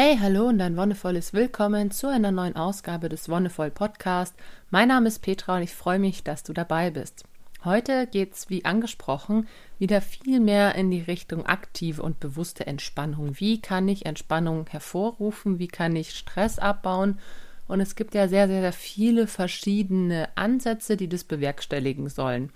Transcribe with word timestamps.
Hey, 0.00 0.16
hallo 0.16 0.46
und 0.46 0.60
ein 0.60 0.76
wundervolles 0.76 1.32
Willkommen 1.32 1.90
zu 1.90 2.06
einer 2.06 2.30
neuen 2.30 2.54
Ausgabe 2.54 3.08
des 3.08 3.28
Wonnevoll 3.28 3.72
Podcast. 3.72 4.32
Mein 4.70 4.86
Name 4.86 5.08
ist 5.08 5.22
Petra 5.22 5.56
und 5.56 5.62
ich 5.62 5.74
freue 5.74 5.98
mich, 5.98 6.22
dass 6.22 6.44
du 6.44 6.52
dabei 6.52 6.92
bist. 6.92 7.24
Heute 7.64 8.06
geht 8.06 8.32
es, 8.32 8.48
wie 8.48 8.64
angesprochen, 8.64 9.48
wieder 9.80 10.00
viel 10.00 10.38
mehr 10.38 10.76
in 10.76 10.92
die 10.92 11.00
Richtung 11.00 11.46
aktive 11.46 12.00
und 12.00 12.20
bewusste 12.20 12.64
Entspannung. 12.64 13.40
Wie 13.40 13.60
kann 13.60 13.88
ich 13.88 14.06
Entspannung 14.06 14.68
hervorrufen? 14.68 15.58
Wie 15.58 15.66
kann 15.66 15.96
ich 15.96 16.14
Stress 16.14 16.60
abbauen? 16.60 17.18
Und 17.66 17.80
es 17.80 17.96
gibt 17.96 18.14
ja 18.14 18.28
sehr, 18.28 18.46
sehr, 18.46 18.60
sehr 18.60 18.72
viele 18.72 19.26
verschiedene 19.26 20.28
Ansätze, 20.36 20.96
die 20.96 21.08
das 21.08 21.24
bewerkstelligen 21.24 22.08
sollen. 22.08 22.52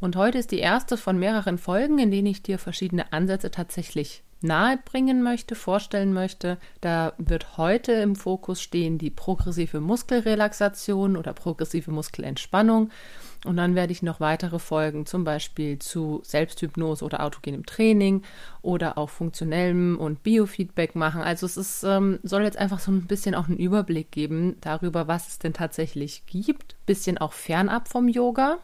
Und 0.00 0.16
heute 0.16 0.38
ist 0.38 0.52
die 0.52 0.60
erste 0.60 0.96
von 0.96 1.18
mehreren 1.18 1.58
Folgen, 1.58 1.98
in 1.98 2.10
denen 2.10 2.28
ich 2.28 2.42
dir 2.42 2.58
verschiedene 2.58 3.12
Ansätze 3.12 3.50
tatsächlich 3.50 4.22
nahebringen 4.40 5.22
möchte, 5.22 5.54
vorstellen 5.54 6.12
möchte. 6.12 6.58
Da 6.80 7.12
wird 7.18 7.56
heute 7.56 7.92
im 7.92 8.16
Fokus 8.16 8.60
stehen 8.60 8.98
die 8.98 9.10
progressive 9.10 9.80
Muskelrelaxation 9.80 11.16
oder 11.16 11.32
progressive 11.32 11.90
Muskelentspannung. 11.90 12.90
Und 13.44 13.56
dann 13.56 13.74
werde 13.74 13.92
ich 13.92 14.02
noch 14.02 14.18
weitere 14.18 14.58
Folgen, 14.58 15.06
zum 15.06 15.22
Beispiel 15.22 15.78
zu 15.78 16.20
Selbsthypnose 16.24 17.04
oder 17.04 17.22
autogenem 17.22 17.64
Training 17.66 18.22
oder 18.62 18.98
auch 18.98 19.10
funktionellem 19.10 19.96
und 19.98 20.22
Biofeedback 20.24 20.96
machen. 20.96 21.22
Also 21.22 21.46
es 21.46 21.56
ist, 21.56 21.84
ähm, 21.84 22.18
soll 22.24 22.42
jetzt 22.42 22.58
einfach 22.58 22.80
so 22.80 22.90
ein 22.90 23.06
bisschen 23.06 23.36
auch 23.36 23.46
einen 23.46 23.58
Überblick 23.58 24.10
geben 24.10 24.56
darüber, 24.60 25.06
was 25.06 25.28
es 25.28 25.38
denn 25.38 25.52
tatsächlich 25.52 26.24
gibt. 26.26 26.74
Bisschen 26.86 27.18
auch 27.18 27.32
fernab 27.32 27.88
vom 27.88 28.08
Yoga. 28.08 28.58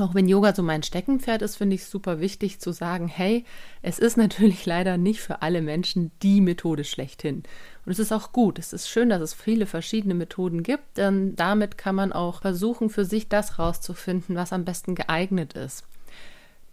Auch 0.00 0.14
wenn 0.14 0.28
Yoga 0.28 0.54
so 0.54 0.62
mein 0.62 0.84
Steckenpferd 0.84 1.42
ist, 1.42 1.56
finde 1.56 1.74
ich 1.74 1.82
es 1.82 1.90
super 1.90 2.20
wichtig 2.20 2.60
zu 2.60 2.70
sagen, 2.70 3.08
hey, 3.08 3.44
es 3.82 3.98
ist 3.98 4.16
natürlich 4.16 4.64
leider 4.64 4.96
nicht 4.96 5.20
für 5.20 5.42
alle 5.42 5.60
Menschen 5.60 6.12
die 6.22 6.40
Methode 6.40 6.84
schlechthin. 6.84 7.42
Und 7.84 7.92
es 7.92 7.98
ist 7.98 8.12
auch 8.12 8.30
gut. 8.30 8.60
Es 8.60 8.72
ist 8.72 8.88
schön, 8.88 9.08
dass 9.08 9.20
es 9.20 9.34
viele 9.34 9.66
verschiedene 9.66 10.14
Methoden 10.14 10.62
gibt, 10.62 10.98
denn 10.98 11.34
damit 11.34 11.78
kann 11.78 11.96
man 11.96 12.12
auch 12.12 12.42
versuchen, 12.42 12.90
für 12.90 13.04
sich 13.04 13.28
das 13.28 13.58
rauszufinden, 13.58 14.36
was 14.36 14.52
am 14.52 14.64
besten 14.64 14.94
geeignet 14.94 15.54
ist. 15.54 15.82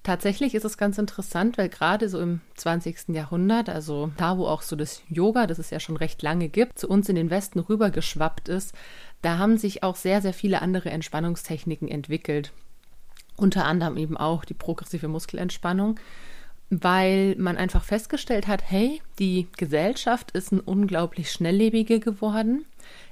Tatsächlich 0.03 0.53
ist 0.53 0.65
es 0.65 0.77
ganz 0.77 0.99
interessant, 0.99 1.57
weil 1.57 1.69
gerade 1.69 2.09
so 2.09 2.19
im 2.19 2.41
20. 2.57 3.07
Jahrhundert, 3.07 3.69
also 3.69 4.11
da, 4.17 4.37
wo 4.37 4.45
auch 4.45 4.61
so 4.61 4.75
das 4.75 5.01
Yoga, 5.09 5.47
das 5.47 5.57
es 5.57 5.71
ja 5.71 5.79
schon 5.79 5.97
recht 5.97 6.21
lange 6.21 6.47
gibt, 6.47 6.77
zu 6.77 6.87
uns 6.87 7.09
in 7.09 7.15
den 7.15 7.31
Westen 7.31 7.57
rübergeschwappt 7.57 8.49
ist, 8.49 8.75
da 9.23 9.39
haben 9.39 9.57
sich 9.57 9.81
auch 9.81 9.95
sehr, 9.95 10.21
sehr 10.21 10.33
viele 10.33 10.61
andere 10.61 10.91
Entspannungstechniken 10.91 11.87
entwickelt 11.87 12.53
unter 13.37 13.65
anderem 13.65 13.97
eben 13.97 14.17
auch 14.17 14.45
die 14.45 14.53
progressive 14.53 15.07
Muskelentspannung, 15.07 15.99
weil 16.69 17.35
man 17.37 17.57
einfach 17.57 17.83
festgestellt 17.83 18.47
hat, 18.47 18.63
hey, 18.69 19.01
die 19.19 19.47
Gesellschaft 19.57 20.31
ist 20.31 20.51
ein 20.51 20.59
unglaublich 20.59 21.31
schnelllebige 21.31 21.99
geworden. 21.99 22.65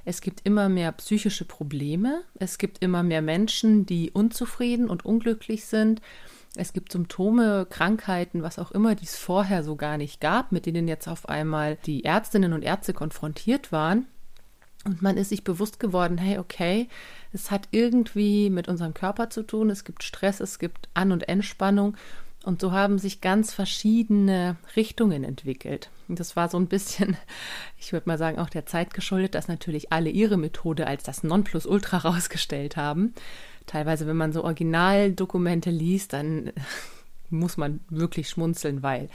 Es 0.04 0.20
gibt 0.20 0.40
immer 0.44 0.68
mehr 0.68 0.92
psychische 0.92 1.44
Probleme. 1.44 2.22
Es 2.34 2.58
gibt 2.58 2.82
immer 2.82 3.02
mehr 3.02 3.22
Menschen, 3.22 3.86
die 3.86 4.10
unzufrieden 4.10 4.88
und 4.88 5.04
unglücklich 5.04 5.66
sind. 5.66 6.00
Es 6.56 6.72
gibt 6.72 6.92
Symptome, 6.92 7.66
Krankheiten, 7.68 8.42
was 8.42 8.58
auch 8.58 8.70
immer, 8.70 8.94
die 8.94 9.06
es 9.06 9.16
vorher 9.16 9.64
so 9.64 9.74
gar 9.76 9.98
nicht 9.98 10.20
gab, 10.20 10.52
mit 10.52 10.66
denen 10.66 10.86
jetzt 10.86 11.08
auf 11.08 11.28
einmal 11.28 11.78
die 11.86 12.04
Ärztinnen 12.04 12.52
und 12.52 12.62
Ärzte 12.62 12.92
konfrontiert 12.92 13.72
waren. 13.72 14.06
Und 14.84 15.00
man 15.00 15.16
ist 15.16 15.30
sich 15.30 15.44
bewusst 15.44 15.80
geworden, 15.80 16.18
hey, 16.18 16.38
okay, 16.38 16.88
es 17.32 17.50
hat 17.50 17.68
irgendwie 17.70 18.50
mit 18.50 18.68
unserem 18.68 18.94
Körper 18.94 19.30
zu 19.30 19.42
tun, 19.42 19.70
es 19.70 19.84
gibt 19.84 20.02
Stress, 20.02 20.40
es 20.40 20.58
gibt 20.58 20.88
An- 20.94 21.12
und 21.12 21.28
Entspannung. 21.28 21.96
Und 22.44 22.60
so 22.60 22.72
haben 22.72 22.98
sich 22.98 23.22
ganz 23.22 23.54
verschiedene 23.54 24.56
Richtungen 24.76 25.24
entwickelt. 25.24 25.88
Und 26.08 26.20
das 26.20 26.36
war 26.36 26.50
so 26.50 26.58
ein 26.58 26.66
bisschen, 26.66 27.16
ich 27.78 27.92
würde 27.92 28.08
mal 28.08 28.18
sagen, 28.18 28.38
auch 28.38 28.50
der 28.50 28.66
Zeit 28.66 28.92
geschuldet, 28.92 29.34
dass 29.34 29.48
natürlich 29.48 29.90
alle 29.92 30.10
ihre 30.10 30.36
Methode 30.36 30.86
als 30.86 31.02
das 31.02 31.24
Nonplusultra 31.24 31.96
rausgestellt 32.08 32.76
haben. 32.76 33.14
Teilweise, 33.66 34.06
wenn 34.06 34.18
man 34.18 34.34
so 34.34 34.44
Originaldokumente 34.44 35.70
liest, 35.70 36.12
dann 36.12 36.52
muss 37.30 37.56
man 37.56 37.80
wirklich 37.88 38.28
schmunzeln, 38.28 38.82
weil 38.82 39.08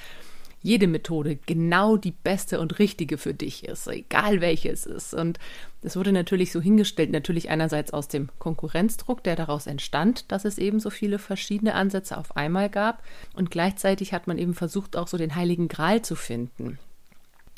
jede 0.62 0.88
Methode 0.88 1.38
genau 1.46 1.98
die 1.98 2.12
beste 2.12 2.60
und 2.60 2.80
richtige 2.80 3.18
für 3.18 3.34
dich 3.34 3.66
ist, 3.66 3.88
egal 3.88 4.42
welche 4.42 4.70
es 4.70 4.86
ist. 4.86 5.14
Und 5.14 5.40
es 5.82 5.96
wurde 5.96 6.12
natürlich 6.12 6.52
so 6.52 6.60
hingestellt, 6.60 7.12
natürlich 7.12 7.50
einerseits 7.50 7.92
aus 7.94 8.08
dem 8.08 8.30
Konkurrenzdruck, 8.40 9.24
der 9.24 9.36
daraus 9.36 9.68
entstand, 9.68 10.32
dass 10.32 10.46
es 10.46 10.58
eben 10.58 10.80
so 10.80 10.90
viele 10.90 11.20
verschiedene 11.20 11.74
Ansätze 11.74 12.18
auf 12.18 12.36
einmal 12.36 12.70
gab. 12.70 13.04
Und 13.34 13.52
gleichzeitig 13.52 14.14
hat 14.14 14.28
man 14.28 14.38
eben 14.38 14.54
versucht, 14.54 14.98
auch 14.98 15.08
so 15.08 15.18
den 15.18 15.36
heiligen 15.36 15.68
Gral 15.70 16.02
zu 16.02 16.16
finden. 16.16 16.80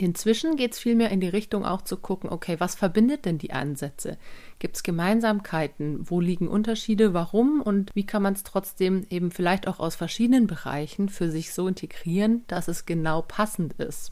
Inzwischen 0.02 0.56
geht 0.56 0.74
es 0.74 0.80
vielmehr 0.80 1.12
in 1.12 1.20
die 1.20 1.28
Richtung 1.28 1.64
auch 1.64 1.84
zu 1.84 1.96
gucken, 1.96 2.32
okay, 2.32 2.56
was 2.58 2.74
verbindet 2.74 3.26
denn 3.26 3.38
die 3.38 3.54
Ansätze? 3.54 4.18
Gibt 4.58 4.76
es 4.76 4.82
Gemeinsamkeiten? 4.82 6.10
Wo 6.10 6.20
liegen 6.20 6.48
Unterschiede? 6.48 7.14
Warum? 7.14 7.62
Und 7.62 7.92
wie 7.94 8.06
kann 8.06 8.24
man 8.24 8.34
es 8.34 8.42
trotzdem 8.42 9.06
eben 9.12 9.30
vielleicht 9.30 9.68
auch 9.68 9.80
aus 9.80 9.96
verschiedenen 9.96 10.48
Bereichen 10.48 11.08
für 11.08 11.30
sich 11.30 11.54
so 11.54 11.68
integrieren, 11.68 12.44
dass 12.48 12.68
es 12.68 12.88
genau 12.88 13.22
passend 13.22 13.74
ist? 13.74 14.12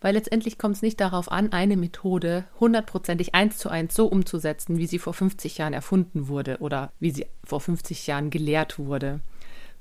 Weil 0.00 0.14
letztendlich 0.14 0.58
kommt 0.58 0.74
es 0.76 0.82
nicht 0.82 1.00
darauf 1.00 1.30
an, 1.30 1.52
eine 1.52 1.76
Methode 1.76 2.44
hundertprozentig 2.58 3.36
eins 3.36 3.58
zu 3.58 3.68
eins 3.68 3.94
so 3.94 4.06
umzusetzen, 4.06 4.78
wie 4.78 4.88
sie 4.88 4.98
vor 4.98 5.14
50 5.14 5.58
Jahren 5.58 5.74
erfunden 5.74 6.26
wurde 6.26 6.58
oder 6.58 6.92
wie 6.98 7.12
sie 7.12 7.26
vor 7.44 7.60
50 7.60 8.08
Jahren 8.08 8.30
gelehrt 8.30 8.80
wurde 8.80 9.20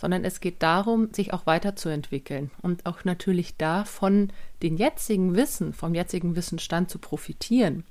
sondern 0.03 0.25
es 0.25 0.41
geht 0.41 0.61
darum, 0.61 1.13
sich 1.13 1.31
auch 1.31 1.45
weiterzuentwickeln 1.45 2.51
und 2.61 2.85
auch 2.85 3.05
natürlich 3.05 3.55
da 3.55 3.85
von 3.85 4.33
den 4.61 4.75
jetzigen 4.75 5.33
Wissen, 5.33 5.71
vom 5.71 5.95
jetzigen 5.95 6.35
Wissensstand 6.35 6.89
zu 6.89 6.99
profitieren. 6.99 7.85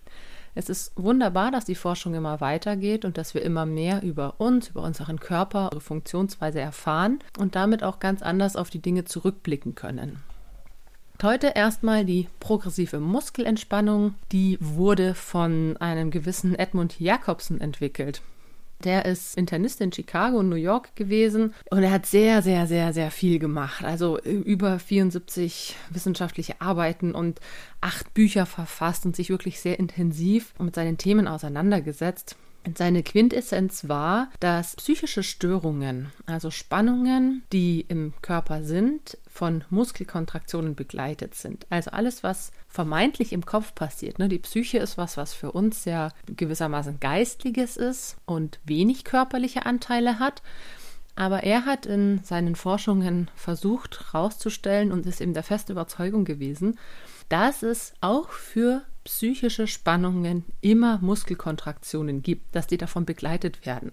Es 0.55 0.69
ist 0.69 0.93
wunderbar, 0.95 1.51
dass 1.51 1.65
die 1.65 1.75
Forschung 1.75 2.13
immer 2.13 2.43
weitergeht 2.43 3.07
und 3.07 3.17
dass 3.17 3.33
wir 3.33 3.41
immer 3.41 3.65
mehr 3.65 4.03
über 4.03 4.35
uns, 4.43 4.69
über 4.69 4.83
unseren 4.83 5.21
Körper, 5.21 5.69
unsere 5.69 5.81
Funktionsweise 5.81 6.61
erfahren 6.61 7.21
und 7.39 7.57
damit 7.57 7.83
auch 7.83 7.99
ganz 7.99 8.21
anders 8.21 8.57
auf 8.57 8.69
die 8.69 8.83
Dinge 8.83 9.07
zurückblicken 9.07 9.75
können. 9.75 10.23
Heute 11.23 11.53
erstmal 11.55 12.05
die 12.05 12.29
progressive 12.41 13.01
Muskelentspannung. 13.01 14.17
Die 14.33 14.59
wurde 14.61 15.15
von 15.15 15.79
einem 15.79 16.11
gewissen 16.11 16.55
Edmund 16.57 17.01
Jacobsen 17.01 17.59
entwickelt. 17.59 18.21
Der 18.85 19.05
ist 19.05 19.37
Internist 19.37 19.81
in 19.81 19.93
Chicago 19.93 20.39
und 20.39 20.49
New 20.49 20.57
York 20.57 20.95
gewesen 20.97 21.55
und 21.71 21.83
er 21.83 21.91
hat 21.91 22.07
sehr, 22.07 22.43
sehr, 22.43 22.67
sehr, 22.67 22.93
sehr 22.93 23.11
viel 23.11 23.39
gemacht. 23.39 23.85
Also 23.85 24.19
äh, 24.19 24.31
über 24.31 24.79
74 24.79 25.77
wissenschaftliche 25.91 26.61
Arbeiten 26.61 27.15
und 27.15 27.41
acht 27.81 28.13
Bücher 28.15 28.47
verfasst 28.47 29.07
und 29.07 29.17
sich 29.17 29.31
wirklich 29.31 29.61
sehr 29.61 29.79
intensiv 29.79 30.55
mit 30.59 30.75
seinen 30.75 30.99
Themen 30.99 31.29
auseinandergesetzt. 31.29 32.37
Seine 32.77 33.03
Quintessenz 33.03 33.89
war, 33.89 34.29
dass 34.39 34.77
psychische 34.77 35.23
Störungen, 35.23 36.13
also 36.27 36.51
Spannungen, 36.51 37.43
die 37.53 37.85
im 37.89 38.13
Körper 38.23 38.63
sind, 38.63 39.19
von 39.29 39.65
Muskelkontraktionen 39.69 40.77
begleitet 40.77 41.35
sind. 41.35 41.67
Also 41.71 41.91
alles, 41.91 42.23
was 42.23 42.53
vermeintlich 42.69 43.33
im 43.33 43.45
Kopf 43.45 43.75
passiert. 43.75 44.19
Ne? 44.19 44.29
Die 44.29 44.39
Psyche 44.39 44.79
ist 44.79 44.97
was, 44.97 45.17
was 45.17 45.35
für 45.35 45.51
uns 45.51 45.85
ja 45.85 46.11
gewissermaßen 46.27 47.01
geistliges 47.01 47.77
ist 47.77 48.17
und 48.27 48.61
wenig 48.65 49.05
körperliche 49.05 49.67
Anteile 49.67 50.21
hat. 50.21 50.43
Aber 51.17 51.43
er 51.43 51.67
hat 51.67 51.85
in 51.85 52.23
seinen 52.23 52.57
Forschungen 52.57 53.31
versucht 53.35 54.01
herauszustellen 54.01 54.93
und 54.93 55.05
ist 55.05 55.21
eben 55.21 55.35
der 55.35 55.43
festen 55.43 55.73
Überzeugung 55.73 56.25
gewesen, 56.25 56.79
dass 57.29 57.63
es 57.63 57.93
auch 58.01 58.31
für 58.31 58.83
psychische 59.05 59.67
Spannungen 59.67 60.45
immer 60.61 60.99
Muskelkontraktionen 60.99 62.23
gibt, 62.23 62.55
dass 62.55 62.67
die 62.67 62.79
davon 62.79 63.05
begleitet 63.05 63.67
werden. 63.67 63.93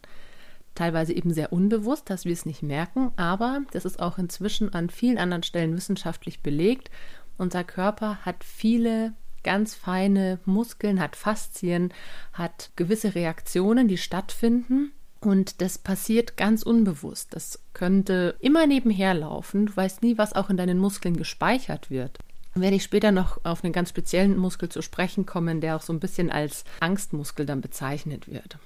Teilweise 0.75 1.13
eben 1.13 1.33
sehr 1.33 1.51
unbewusst, 1.51 2.09
dass 2.09 2.25
wir 2.25 2.33
es 2.33 2.45
nicht 2.45 2.63
merken, 2.63 3.11
aber 3.17 3.61
das 3.71 3.85
ist 3.85 3.99
auch 3.99 4.17
inzwischen 4.17 4.73
an 4.73 4.89
vielen 4.89 5.17
anderen 5.17 5.43
Stellen 5.43 5.75
wissenschaftlich 5.75 6.41
belegt. 6.41 6.89
Unser 7.37 7.63
Körper 7.63 8.17
hat 8.25 8.43
viele 8.43 9.13
ganz 9.43 9.75
feine 9.75 10.39
Muskeln, 10.45 10.99
hat 10.99 11.15
Faszien, 11.15 11.93
hat 12.33 12.71
gewisse 12.75 13.15
Reaktionen, 13.15 13.87
die 13.87 13.97
stattfinden. 13.97 14.91
Und 15.21 15.61
das 15.61 15.77
passiert 15.77 16.37
ganz 16.37 16.63
unbewusst. 16.63 17.33
Das 17.33 17.59
könnte 17.73 18.35
immer 18.39 18.67
nebenher 18.67 19.13
laufen. 19.13 19.65
Du 19.65 19.75
weißt 19.75 20.01
nie, 20.01 20.17
was 20.17 20.33
auch 20.33 20.49
in 20.49 20.55
deinen 20.55 20.77
Muskeln 20.77 21.17
gespeichert 21.17 21.89
wird 21.89 22.19
werde 22.55 22.75
ich 22.75 22.83
später 22.83 23.11
noch 23.11 23.43
auf 23.43 23.63
einen 23.63 23.73
ganz 23.73 23.89
speziellen 23.89 24.37
Muskel 24.37 24.69
zu 24.69 24.81
sprechen 24.81 25.25
kommen, 25.25 25.61
der 25.61 25.75
auch 25.75 25.81
so 25.81 25.93
ein 25.93 25.99
bisschen 25.99 26.31
als 26.31 26.63
Angstmuskel 26.79 27.45
dann 27.45 27.61
bezeichnet 27.61 28.27
wird. 28.27 28.57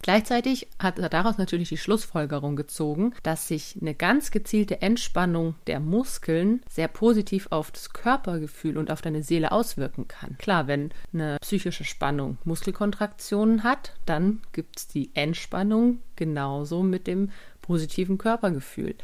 Gleichzeitig 0.00 0.68
hat 0.78 0.98
er 0.98 1.08
daraus 1.08 1.38
natürlich 1.38 1.68
die 1.70 1.76
Schlussfolgerung 1.76 2.54
gezogen, 2.54 3.14
dass 3.24 3.48
sich 3.48 3.76
eine 3.80 3.94
ganz 3.94 4.30
gezielte 4.30 4.80
Entspannung 4.80 5.56
der 5.66 5.80
Muskeln 5.80 6.62
sehr 6.70 6.88
positiv 6.88 7.48
auf 7.50 7.72
das 7.72 7.92
Körpergefühl 7.92 8.78
und 8.78 8.90
auf 8.90 9.02
deine 9.02 9.22
Seele 9.22 9.50
auswirken 9.50 10.06
kann. 10.06 10.38
Klar, 10.38 10.68
wenn 10.68 10.92
eine 11.12 11.38
psychische 11.40 11.84
Spannung 11.84 12.38
Muskelkontraktionen 12.44 13.64
hat, 13.64 13.94
dann 14.06 14.40
gibt 14.52 14.78
es 14.78 14.86
die 14.86 15.10
Entspannung 15.14 15.98
genauso 16.14 16.82
mit 16.82 17.06
dem 17.06 17.30
positiven 17.60 18.18
Körpergefühl. 18.18 18.94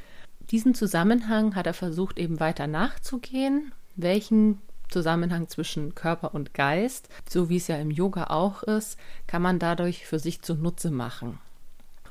Diesen 0.51 0.75
Zusammenhang 0.75 1.57
hat 1.57 1.67
er 1.67 1.75
versucht 1.75 2.19
eben 2.19 2.39
weiter 2.39 2.67
nachzugehen 2.67 3.73
welchen 3.97 4.59
Zusammenhang 4.89 5.49
zwischen 5.49 5.95
Körper 5.95 6.35
und 6.35 6.55
Geist, 6.55 7.09
so 7.29 7.49
wie 7.49 7.57
es 7.57 7.69
ja 7.69 7.77
im 7.77 7.91
Yoga 7.91 8.25
auch 8.25 8.63
ist, 8.63 8.99
kann 9.27 9.43
man 9.43 9.59
dadurch 9.59 10.07
für 10.07 10.19
sich 10.19 10.43
zunutze 10.43 10.91
machen. 10.91 11.39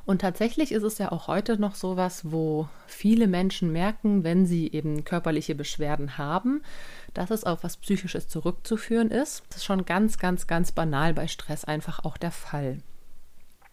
Und 0.06 0.20
tatsächlich 0.20 0.74
ist 0.74 0.84
es 0.84 0.98
ja 0.98 1.14
auch 1.14 1.28
heute 1.28 1.58
noch 1.58 1.76
so 1.76 1.96
was, 1.96 2.30
wo 2.30 2.68
viele 2.88 3.28
Menschen 3.28 3.72
merken, 3.72 4.26
wenn 4.26 4.46
sie 4.46 4.70
eben 4.70 5.06
körperliche 5.06 5.56
Beschwerden 5.56 6.18
haben, 6.18 6.62
dass 7.14 7.32
es 7.32 7.46
auf 7.46 7.64
was 7.64 7.78
Psychisches 7.78 8.28
zurückzuführen 8.28 9.12
ist. 9.12 9.44
Das 9.48 9.58
ist 9.58 9.66
schon 9.66 9.86
ganz, 9.86 10.18
ganz, 10.18 10.46
ganz 10.46 10.74
banal 10.74 11.14
bei 11.14 11.28
Stress 11.28 11.64
einfach 11.64 12.04
auch 12.04 12.18
der 12.18 12.32
Fall. 12.32 12.80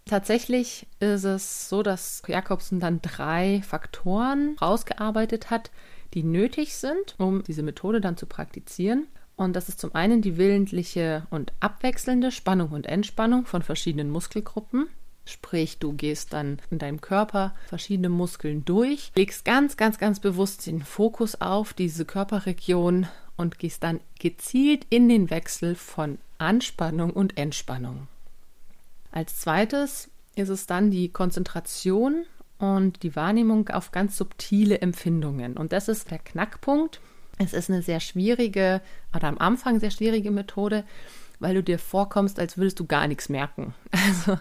Tatsächlich 0.07 0.87
ist 1.01 1.25
es 1.25 1.69
so, 1.69 1.83
dass 1.83 2.23
Jakobsen 2.27 2.79
dann 2.79 3.03
drei 3.03 3.63
Faktoren 3.67 4.57
rausgearbeitet 4.61 5.51
hat, 5.51 5.71
die 6.15 6.23
nötig 6.23 6.75
sind, 6.77 7.15
um 7.19 7.43
diese 7.45 7.63
Methode 7.63 8.01
dann 8.01 8.17
zu 8.17 8.27
praktizieren. 8.27 9.07
Und 9.37 9.55
das 9.55 9.69
ist 9.69 9.81
zum 9.81 9.95
einen 9.95 10.21
die 10.23 10.37
willentliche 10.37 11.27
und 11.31 11.53
abwechselnde 11.61 12.31
Spannung 12.31 12.71
und 12.71 12.87
Entspannung 12.87 13.47
von 13.47 13.63
verschiedenen 13.63 14.11
Muskelgruppen. 14.11 14.89
Sprich, 15.25 15.79
du 15.79 15.93
gehst 15.93 16.33
dann 16.33 16.59
in 16.71 16.79
deinem 16.79 17.01
Körper 17.01 17.55
verschiedene 17.69 18.09
Muskeln 18.09 18.65
durch, 18.65 19.13
legst 19.15 19.45
ganz, 19.45 19.77
ganz, 19.77 19.99
ganz 19.99 20.21
bewusst 20.21 20.67
den 20.67 20.83
Fokus 20.83 21.41
auf 21.41 21.73
diese 21.73 22.05
Körperregion 22.05 23.07
und 23.37 23.59
gehst 23.59 23.83
dann 23.83 24.01
gezielt 24.19 24.87
in 24.91 25.09
den 25.09 25.31
Wechsel 25.31 25.75
von 25.75 26.19
Anspannung 26.39 27.11
und 27.11 27.39
Entspannung. 27.39 28.09
Als 29.13 29.41
zweites 29.41 30.11
ist 30.35 30.49
es 30.49 30.67
dann 30.67 30.91
die 30.91 31.11
Konzentration 31.11 32.25
und 32.61 33.03
die 33.03 33.17
Wahrnehmung 33.17 33.69
auf 33.71 33.91
ganz 33.91 34.17
subtile 34.17 34.81
Empfindungen. 34.81 35.57
Und 35.57 35.73
das 35.73 35.89
ist 35.89 36.11
der 36.11 36.19
Knackpunkt. 36.19 37.01
Es 37.39 37.55
ist 37.55 37.71
eine 37.71 37.81
sehr 37.81 38.01
schwierige 38.01 38.83
oder 39.17 39.29
am 39.29 39.39
Anfang 39.39 39.81
sehr 39.81 39.91
schwierige 39.91 40.31
Methode, 40.31 40.85
weil 41.39 41.55
du 41.55 41.63
dir 41.63 41.79
vorkommst, 41.79 42.39
als 42.39 42.59
würdest 42.59 42.79
du 42.79 42.85
gar 42.85 43.09
nichts 43.09 43.29
merken. 43.29 43.75
Also 43.93 44.39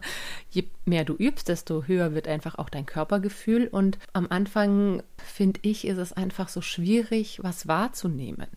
je 0.49 0.65
mehr 0.85 1.05
du 1.05 1.13
übst, 1.13 1.47
desto 1.47 1.83
höher 1.83 2.13
wird 2.13 2.27
einfach 2.27 2.57
auch 2.57 2.69
dein 2.69 2.85
Körpergefühl. 2.85 3.67
Und 3.67 3.97
am 4.11 4.27
Anfang, 4.29 5.01
finde 5.17 5.61
ich, 5.63 5.87
ist 5.87 5.97
es 5.97 6.11
einfach 6.11 6.49
so 6.49 6.61
schwierig, 6.61 7.39
was 7.41 7.67
wahrzunehmen. 7.67 8.47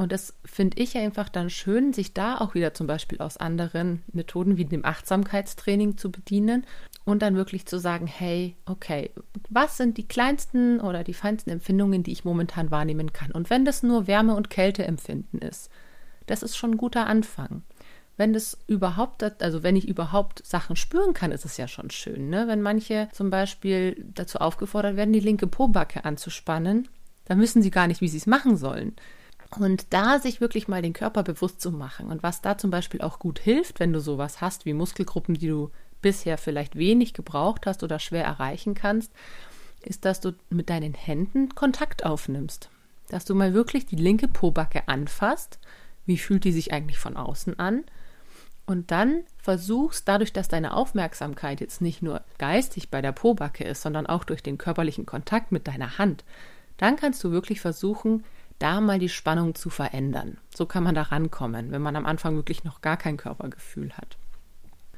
Und 0.00 0.12
das 0.12 0.32
finde 0.46 0.80
ich 0.80 0.96
einfach 0.96 1.28
dann 1.28 1.50
schön, 1.50 1.92
sich 1.92 2.14
da 2.14 2.38
auch 2.38 2.54
wieder 2.54 2.72
zum 2.72 2.86
Beispiel 2.86 3.18
aus 3.18 3.36
anderen 3.36 4.02
Methoden 4.10 4.56
wie 4.56 4.64
dem 4.64 4.82
Achtsamkeitstraining 4.82 5.98
zu 5.98 6.10
bedienen 6.10 6.64
und 7.04 7.20
dann 7.20 7.36
wirklich 7.36 7.66
zu 7.66 7.78
sagen, 7.78 8.06
hey, 8.06 8.56
okay, 8.64 9.10
was 9.50 9.76
sind 9.76 9.98
die 9.98 10.08
kleinsten 10.08 10.80
oder 10.80 11.04
die 11.04 11.12
feinsten 11.12 11.50
Empfindungen, 11.50 12.02
die 12.02 12.12
ich 12.12 12.24
momentan 12.24 12.70
wahrnehmen 12.70 13.12
kann? 13.12 13.30
Und 13.30 13.50
wenn 13.50 13.66
das 13.66 13.82
nur 13.82 14.06
Wärme- 14.06 14.36
und 14.36 14.48
Kälteempfinden 14.48 15.38
ist, 15.40 15.68
das 16.24 16.42
ist 16.42 16.56
schon 16.56 16.70
ein 16.70 16.78
guter 16.78 17.06
Anfang. 17.06 17.62
Wenn 18.16 18.32
das 18.32 18.56
überhaupt, 18.68 19.22
also 19.42 19.62
wenn 19.62 19.76
ich 19.76 19.86
überhaupt 19.86 20.46
Sachen 20.46 20.76
spüren 20.76 21.12
kann, 21.12 21.30
ist 21.30 21.44
es 21.44 21.58
ja 21.58 21.68
schon 21.68 21.90
schön. 21.90 22.30
Ne? 22.30 22.48
Wenn 22.48 22.62
manche 22.62 23.10
zum 23.12 23.28
Beispiel 23.28 24.02
dazu 24.14 24.38
aufgefordert 24.38 24.96
werden, 24.96 25.12
die 25.12 25.20
linke 25.20 25.46
Pobacke 25.46 26.06
anzuspannen, 26.06 26.88
dann 27.26 27.38
wissen 27.38 27.60
sie 27.60 27.70
gar 27.70 27.86
nicht, 27.86 28.00
wie 28.00 28.08
sie 28.08 28.16
es 28.16 28.26
machen 28.26 28.56
sollen. 28.56 28.96
Und 29.58 29.86
da 29.90 30.20
sich 30.20 30.40
wirklich 30.40 30.68
mal 30.68 30.82
den 30.82 30.92
Körper 30.92 31.22
bewusst 31.22 31.60
zu 31.60 31.72
machen 31.72 32.06
und 32.06 32.22
was 32.22 32.40
da 32.40 32.56
zum 32.56 32.70
Beispiel 32.70 33.00
auch 33.00 33.18
gut 33.18 33.38
hilft, 33.40 33.80
wenn 33.80 33.92
du 33.92 34.00
sowas 34.00 34.40
hast 34.40 34.64
wie 34.64 34.74
Muskelgruppen, 34.74 35.34
die 35.34 35.48
du 35.48 35.70
bisher 36.02 36.38
vielleicht 36.38 36.76
wenig 36.76 37.14
gebraucht 37.14 37.66
hast 37.66 37.82
oder 37.82 37.98
schwer 37.98 38.24
erreichen 38.24 38.74
kannst, 38.74 39.12
ist, 39.82 40.04
dass 40.04 40.20
du 40.20 40.32
mit 40.50 40.70
deinen 40.70 40.94
Händen 40.94 41.54
Kontakt 41.54 42.04
aufnimmst. 42.04 42.70
Dass 43.08 43.24
du 43.24 43.34
mal 43.34 43.52
wirklich 43.54 43.86
die 43.86 43.96
linke 43.96 44.28
Pobacke 44.28 44.86
anfasst 44.86 45.58
wie 46.10 46.18
fühlt 46.18 46.44
die 46.44 46.52
sich 46.52 46.72
eigentlich 46.72 46.98
von 46.98 47.16
außen 47.16 47.58
an? 47.58 47.84
Und 48.66 48.90
dann 48.90 49.22
versuchst, 49.38 50.06
dadurch, 50.06 50.32
dass 50.32 50.48
deine 50.48 50.74
Aufmerksamkeit 50.74 51.60
jetzt 51.60 51.80
nicht 51.80 52.02
nur 52.02 52.22
geistig 52.38 52.90
bei 52.90 53.00
der 53.00 53.12
Pobacke 53.12 53.64
ist, 53.64 53.82
sondern 53.82 54.06
auch 54.06 54.24
durch 54.24 54.42
den 54.42 54.58
körperlichen 54.58 55.06
Kontakt 55.06 55.50
mit 55.50 55.66
deiner 55.66 55.98
Hand, 55.98 56.24
dann 56.78 56.96
kannst 56.96 57.22
du 57.24 57.30
wirklich 57.30 57.60
versuchen, 57.60 58.24
da 58.60 58.80
mal 58.80 58.98
die 58.98 59.08
Spannung 59.08 59.56
zu 59.56 59.70
verändern. 59.70 60.38
So 60.54 60.66
kann 60.66 60.84
man 60.84 60.94
da 60.94 61.02
rankommen, 61.02 61.72
wenn 61.72 61.82
man 61.82 61.96
am 61.96 62.06
Anfang 62.06 62.36
wirklich 62.36 62.62
noch 62.62 62.80
gar 62.80 62.96
kein 62.96 63.16
Körpergefühl 63.16 63.92
hat. 63.94 64.16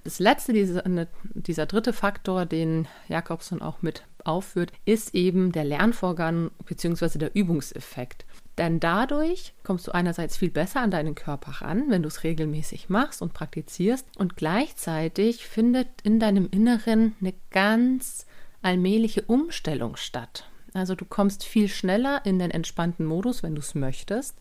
Das 0.04 0.18
letzte, 0.18 0.52
dieser, 0.52 0.86
ne, 0.88 1.06
dieser 1.32 1.66
dritte 1.66 1.92
Faktor, 1.92 2.44
den 2.44 2.88
Jakobson 3.08 3.62
auch 3.62 3.82
mit 3.82 4.02
aufführt, 4.24 4.72
ist 4.84 5.14
eben 5.14 5.52
der 5.52 5.64
Lernvorgang 5.64 6.50
bzw. 6.66 7.18
der 7.18 7.34
Übungseffekt. 7.34 8.24
Denn 8.58 8.80
dadurch 8.80 9.54
kommst 9.62 9.86
du 9.86 9.92
einerseits 9.92 10.36
viel 10.36 10.50
besser 10.50 10.80
an 10.80 10.90
deinen 10.90 11.14
Körper 11.14 11.62
ran, 11.62 11.84
wenn 11.88 12.02
du 12.02 12.08
es 12.08 12.24
regelmäßig 12.24 12.88
machst 12.88 13.22
und 13.22 13.32
praktizierst. 13.32 14.06
Und 14.18 14.36
gleichzeitig 14.36 15.46
findet 15.46 15.88
in 16.02 16.20
deinem 16.20 16.48
Inneren 16.50 17.14
eine 17.20 17.34
ganz 17.50 18.26
allmähliche 18.60 19.22
Umstellung 19.22 19.96
statt. 19.96 20.48
Also 20.74 20.94
du 20.94 21.04
kommst 21.04 21.44
viel 21.44 21.68
schneller 21.68 22.24
in 22.24 22.38
den 22.38 22.50
entspannten 22.50 23.04
Modus, 23.04 23.42
wenn 23.42 23.54
du 23.54 23.60
es 23.60 23.74
möchtest. 23.74 24.36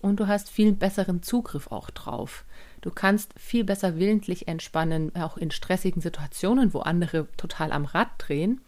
Und 0.00 0.20
du 0.20 0.26
hast 0.26 0.50
viel 0.50 0.72
besseren 0.72 1.22
Zugriff 1.22 1.72
auch 1.72 1.90
drauf. 1.90 2.44
Du 2.82 2.90
kannst 2.90 3.32
viel 3.38 3.64
besser 3.64 3.98
willentlich 3.98 4.46
entspannen, 4.46 5.14
auch 5.16 5.36
in 5.36 5.50
stressigen 5.50 6.02
Situationen, 6.02 6.74
wo 6.74 6.80
andere 6.80 7.26
total 7.36 7.72
am 7.72 7.84
Rad 7.84 8.08
drehen 8.18 8.60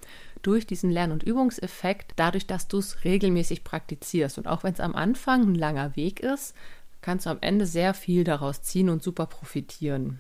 durch 0.43 0.67
diesen 0.67 0.91
Lern- 0.91 1.13
und 1.13 1.23
Übungseffekt, 1.23 2.13
dadurch, 2.17 2.47
dass 2.47 2.69
du 2.69 2.79
es 2.79 3.05
regelmäßig 3.05 3.65
praktizierst. 3.65 4.39
Und 4.39 4.47
auch 4.47 4.65
wenn 4.65 4.73
es 4.73 4.81
am 4.81 4.95
Anfang 4.95 5.43
ein 5.43 5.55
langer 5.55 5.97
Weg 5.97 6.21
ist, 6.21 6.55
kannst 7.01 7.27
du 7.27 7.31
am 7.31 7.39
Ende 7.41 7.67
sehr 7.67 7.95
viel 7.95 8.25
daraus 8.25 8.63
ziehen 8.63 8.89
und 8.89 9.03
super 9.03 9.27
profitieren. 9.27 10.19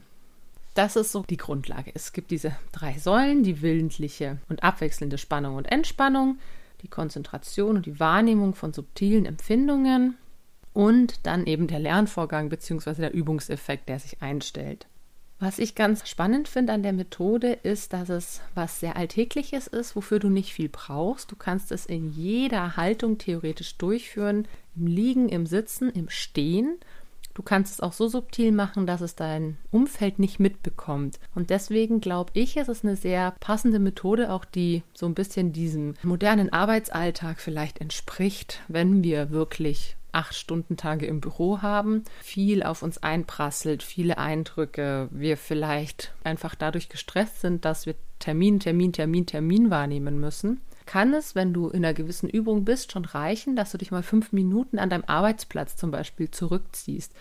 Das 0.75 0.95
ist 0.95 1.11
so 1.11 1.25
die 1.29 1.37
Grundlage. 1.37 1.91
Es 1.95 2.13
gibt 2.13 2.31
diese 2.31 2.55
drei 2.73 2.99
Säulen, 2.99 3.43
die 3.43 3.63
willentliche 3.63 4.39
und 4.49 4.63
abwechselnde 4.63 5.19
Spannung 5.19 5.57
und 5.57 5.65
Entspannung, 5.65 6.39
die 6.83 6.89
Konzentration 6.89 7.77
und 7.77 7.87
die 7.87 8.01
Wahrnehmung 8.01 8.55
von 8.55 8.73
subtilen 8.73 9.27
Empfindungen 9.27 10.17
und 10.73 11.27
dann 11.27 11.47
eben 11.47 11.67
der 11.67 11.81
Lernvorgang 11.81 12.49
bzw. 12.49 12.95
der 12.95 13.15
Übungseffekt, 13.15 13.89
der 13.89 13.99
sich 13.99 14.23
einstellt. 14.23 14.87
Was 15.41 15.61
ich 15.61 15.77
ganz 15.77 16.09
spannend 16.09 16.49
finde 16.49 16.73
an 16.73 16.83
der 16.83 16.93
Methode 16.93 17.53
ist, 17.53 17.93
dass 17.93 18.09
es 18.09 18.41
was 18.57 18.81
sehr 18.81 18.97
Alltägliches 18.97 19.69
ist, 19.69 19.95
wofür 19.95 20.19
du 20.19 20.29
nicht 20.29 20.53
viel 20.53 20.69
brauchst. 20.69 21.31
Du 21.31 21.37
kannst 21.37 21.71
es 21.71 21.87
in 21.87 22.11
jeder 22.11 22.77
Haltung 22.77 23.19
theoretisch 23.19 23.77
durchführen, 23.77 24.49
im 24.75 24.89
Liegen, 24.89 25.29
im 25.29 25.47
Sitzen, 25.47 25.91
im 25.91 26.09
Stehen. 26.09 26.79
Du 27.39 27.45
kannst 27.45 27.75
es 27.75 27.81
auch 27.81 27.93
so 27.93 28.09
subtil 28.09 28.51
machen, 28.51 28.85
dass 28.85 29.01
es 29.01 29.15
dein 29.15 29.59
Umfeld 29.71 30.19
nicht 30.19 30.41
mitbekommt. 30.41 31.21
Und 31.37 31.51
deswegen 31.51 32.01
glaube 32.01 32.33
ich, 32.35 32.57
es 32.57 32.67
ist 32.67 32.85
eine 32.85 32.97
sehr 32.97 33.33
passende 33.39 33.79
Methode, 33.79 34.33
auch 34.33 34.45
die 34.45 34.83
so 34.93 35.07
ein 35.07 35.15
bisschen 35.15 35.53
diesem 35.53 35.95
modernen 36.03 36.53
Arbeitsalltag 36.53 37.41
vielleicht 37.41 37.81
entspricht, 37.81 38.61
wenn 38.67 39.05
wir 39.05 39.31
wirklich 39.31 39.97
acht 40.11 40.35
Stunden 40.35 40.77
Tage 40.77 41.07
im 41.07 41.21
Büro 41.21 41.63
haben, 41.63 42.03
viel 42.21 42.65
auf 42.65 42.83
uns 42.83 42.99
einprasselt, 42.99 43.85
viele 43.85 44.19
Eindrücke, 44.19 45.09
wir 45.13 45.37
vielleicht 45.37 46.13
einfach 46.25 46.57
dadurch 46.57 46.89
gestresst 46.89 47.41
sind, 47.41 47.65
dass 47.65 47.87
wir 47.87 47.95
Termin, 48.19 48.59
Termin, 48.59 48.93
Termin, 48.93 49.27
Termin 49.27 49.71
wahrnehmen 49.71 50.19
müssen, 50.19 50.61
kann 50.89 51.13
es, 51.13 51.35
wenn 51.35 51.53
du 51.53 51.69
in 51.69 51.85
einer 51.85 51.93
gewissen 51.93 52.31
Übung 52.31 52.65
bist, 52.65 52.93
schon 52.93 53.05
reichen, 53.05 53.57
dass 53.57 53.73
du 53.73 53.79
dich 53.79 53.91
mal 53.91 54.03
fünf 54.03 54.33
Minuten 54.33 54.79
an 54.79 54.89
deinem 54.89 55.05
Arbeitsplatz 55.07 55.77
zum 55.77 55.91
Beispiel 55.91 56.31
zurückziehst. 56.31 57.13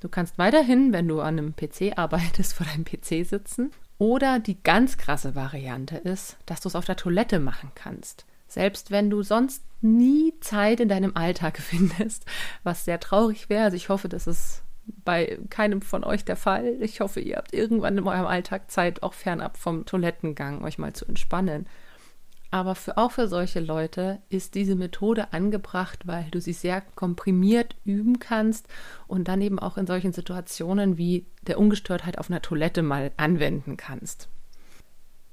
Du 0.00 0.08
kannst 0.08 0.38
weiterhin, 0.38 0.92
wenn 0.92 1.06
du 1.06 1.20
an 1.20 1.38
einem 1.38 1.54
PC 1.54 1.96
arbeitest, 1.96 2.52
vor 2.54 2.66
deinem 2.66 2.84
PC 2.84 3.24
sitzen. 3.24 3.70
Oder 3.98 4.40
die 4.40 4.60
ganz 4.60 4.98
krasse 4.98 5.36
Variante 5.36 5.98
ist, 5.98 6.36
dass 6.46 6.60
du 6.60 6.68
es 6.68 6.74
auf 6.74 6.84
der 6.84 6.96
Toilette 6.96 7.38
machen 7.38 7.70
kannst. 7.76 8.26
Selbst 8.48 8.90
wenn 8.90 9.08
du 9.08 9.22
sonst 9.22 9.62
nie 9.82 10.34
Zeit 10.40 10.80
in 10.80 10.88
deinem 10.88 11.16
Alltag 11.16 11.58
findest, 11.60 12.26
was 12.64 12.84
sehr 12.84 12.98
traurig 12.98 13.48
wäre. 13.48 13.66
Also 13.66 13.76
ich 13.76 13.88
hoffe, 13.88 14.08
das 14.08 14.26
ist 14.26 14.64
bei 15.04 15.38
keinem 15.48 15.80
von 15.80 16.02
euch 16.02 16.24
der 16.24 16.34
Fall. 16.34 16.76
Ich 16.80 17.00
hoffe, 17.00 17.20
ihr 17.20 17.36
habt 17.36 17.54
irgendwann 17.54 17.96
in 17.98 18.08
eurem 18.08 18.26
Alltag 18.26 18.68
Zeit, 18.68 19.04
auch 19.04 19.14
fernab 19.14 19.56
vom 19.56 19.86
Toilettengang, 19.86 20.64
euch 20.64 20.78
mal 20.78 20.92
zu 20.92 21.06
entspannen. 21.06 21.68
Aber 22.52 22.74
für, 22.74 22.98
auch 22.98 23.12
für 23.12 23.28
solche 23.28 23.60
Leute 23.60 24.20
ist 24.28 24.54
diese 24.54 24.76
Methode 24.76 25.32
angebracht, 25.32 26.06
weil 26.06 26.26
du 26.30 26.38
sie 26.38 26.52
sehr 26.52 26.82
komprimiert 26.94 27.76
üben 27.86 28.18
kannst 28.18 28.68
und 29.08 29.26
dann 29.26 29.40
eben 29.40 29.58
auch 29.58 29.78
in 29.78 29.86
solchen 29.86 30.12
Situationen 30.12 30.98
wie 30.98 31.24
der 31.46 31.58
Ungestörtheit 31.58 32.18
auf 32.18 32.30
einer 32.30 32.42
Toilette 32.42 32.82
mal 32.82 33.10
anwenden 33.16 33.78
kannst. 33.78 34.28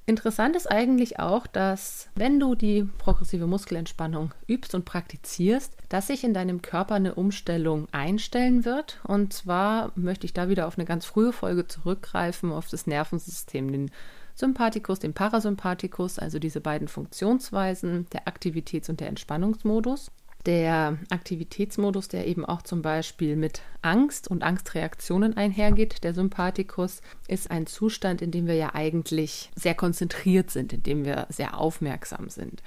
Interessant 0.05 0.55
ist 0.55 0.71
eigentlich 0.71 1.19
auch, 1.19 1.45
dass 1.45 2.07
wenn 2.15 2.39
du 2.39 2.55
die 2.55 2.88
progressive 2.97 3.47
Muskelentspannung 3.47 4.33
übst 4.47 4.73
und 4.73 4.85
praktizierst, 4.85 5.75
dass 5.89 6.07
sich 6.07 6.23
in 6.23 6.33
deinem 6.33 6.61
Körper 6.61 6.95
eine 6.95 7.15
Umstellung 7.15 7.89
einstellen 7.91 8.63
wird. 8.63 9.01
Und 9.03 9.33
zwar 9.33 9.91
möchte 9.95 10.25
ich 10.25 10.33
da 10.33 10.47
wieder 10.47 10.67
auf 10.67 10.77
eine 10.77 10.85
ganz 10.85 11.05
frühe 11.05 11.33
Folge 11.33 11.67
zurückgreifen, 11.67 12.53
auf 12.53 12.69
das 12.69 12.88
Nervensystem, 12.88 13.71
den 13.71 13.91
Sympathikus, 14.39 15.00
den 15.00 15.13
Parasympathikus, 15.13 16.17
also 16.17 16.39
diese 16.39 16.62
beiden 16.62 16.88
Funktionsweisen, 16.88 18.08
der 18.13 18.25
Aktivitäts- 18.25 18.89
und 18.89 19.01
der 19.01 19.10
Entspannungsmodus. 19.10 20.12
Der 20.46 20.98
Aktivitätsmodus, 21.10 22.08
der 22.08 22.25
eben 22.25 22.46
auch 22.46 22.62
zum 22.62 22.81
Beispiel 22.81 23.36
mit 23.36 23.62
Angst 23.81 24.29
und 24.29 24.41
Angstreaktionen 24.41 25.36
einhergeht, 25.36 26.05
der 26.05 26.13
Sympathikus, 26.13 27.01
ist 27.27 27.51
ein 27.51 27.67
Zustand, 27.67 28.22
in 28.22 28.31
dem 28.31 28.48
wir 28.48 28.55
ja 28.55 28.74
eigentlich 28.74 29.51
sehr 29.55 29.75
konzentriert 29.75 30.50
sind, 30.50 30.72
in 30.72 30.84
dem 30.84 31.03
wir 31.03 31.27
sehr 31.27 31.58
aufmerksam 31.58 32.29
sind. 32.29 32.63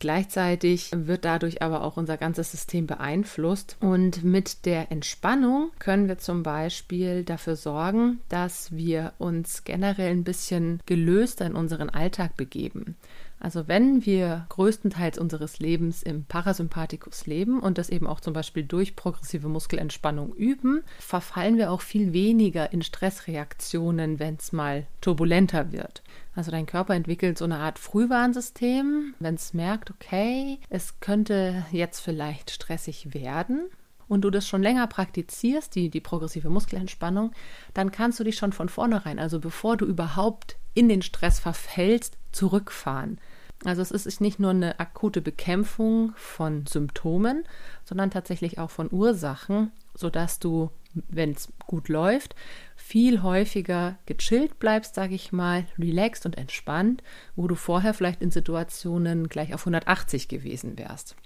Gleichzeitig 0.00 0.92
wird 0.94 1.26
dadurch 1.26 1.60
aber 1.60 1.84
auch 1.84 1.98
unser 1.98 2.16
ganzes 2.16 2.50
System 2.50 2.86
beeinflusst. 2.86 3.76
Und 3.80 4.24
mit 4.24 4.64
der 4.64 4.90
Entspannung 4.90 5.70
können 5.78 6.08
wir 6.08 6.16
zum 6.16 6.42
Beispiel 6.42 7.22
dafür 7.22 7.54
sorgen, 7.54 8.20
dass 8.30 8.74
wir 8.74 9.12
uns 9.18 9.62
generell 9.64 10.10
ein 10.12 10.24
bisschen 10.24 10.80
gelöster 10.86 11.44
in 11.44 11.54
unseren 11.54 11.90
Alltag 11.90 12.36
begeben. 12.38 12.96
Also 13.40 13.68
wenn 13.68 14.04
wir 14.04 14.46
größtenteils 14.50 15.18
unseres 15.18 15.60
Lebens 15.60 16.02
im 16.02 16.24
Parasympathikus 16.24 17.26
leben 17.26 17.60
und 17.60 17.78
das 17.78 17.88
eben 17.88 18.06
auch 18.06 18.20
zum 18.20 18.34
Beispiel 18.34 18.64
durch 18.64 18.96
progressive 18.96 19.48
Muskelentspannung 19.48 20.34
üben, 20.34 20.82
verfallen 20.98 21.56
wir 21.56 21.72
auch 21.72 21.80
viel 21.80 22.12
weniger 22.12 22.72
in 22.72 22.82
Stressreaktionen, 22.82 24.18
wenn 24.18 24.36
es 24.36 24.52
mal 24.52 24.86
turbulenter 25.00 25.72
wird. 25.72 26.02
Also 26.34 26.50
dein 26.50 26.66
Körper 26.66 26.94
entwickelt 26.94 27.38
so 27.38 27.44
eine 27.44 27.58
Art 27.58 27.78
Frühwarnsystem, 27.78 29.14
wenn 29.18 29.34
es 29.34 29.52
merkt, 29.52 29.90
okay, 29.90 30.58
es 30.68 31.00
könnte 31.00 31.64
jetzt 31.72 32.00
vielleicht 32.00 32.50
stressig 32.50 33.14
werden, 33.14 33.70
und 34.10 34.22
du 34.22 34.30
das 34.30 34.48
schon 34.48 34.62
länger 34.62 34.88
praktizierst, 34.88 35.72
die, 35.76 35.88
die 35.88 36.00
progressive 36.00 36.50
Muskelentspannung, 36.50 37.30
dann 37.74 37.92
kannst 37.92 38.18
du 38.18 38.24
dich 38.24 38.36
schon 38.36 38.52
von 38.52 38.68
vornherein, 38.68 39.20
also 39.20 39.38
bevor 39.38 39.76
du 39.76 39.86
überhaupt 39.86 40.56
in 40.74 40.88
den 40.88 41.00
Stress 41.00 41.38
verfällst, 41.38 42.18
zurückfahren. 42.32 43.20
Also 43.64 43.82
es 43.82 43.92
ist 43.92 44.20
nicht 44.20 44.40
nur 44.40 44.50
eine 44.50 44.80
akute 44.80 45.20
Bekämpfung 45.20 46.12
von 46.16 46.66
Symptomen, 46.66 47.44
sondern 47.84 48.10
tatsächlich 48.10 48.58
auch 48.58 48.70
von 48.70 48.88
Ursachen, 48.90 49.70
sodass 49.94 50.40
du, 50.40 50.70
wenn 50.94 51.32
es 51.32 51.48
gut 51.66 51.88
läuft, 51.88 52.34
viel 52.76 53.22
häufiger 53.22 53.98
gechillt 54.06 54.58
bleibst, 54.58 54.94
sage 54.94 55.14
ich 55.14 55.32
mal, 55.32 55.64
relaxed 55.78 56.26
und 56.26 56.36
entspannt, 56.36 57.02
wo 57.36 57.46
du 57.46 57.54
vorher 57.54 57.94
vielleicht 57.94 58.22
in 58.22 58.30
Situationen 58.30 59.28
gleich 59.28 59.54
auf 59.54 59.62
180 59.62 60.28
gewesen 60.28 60.78
wärst. 60.78 61.16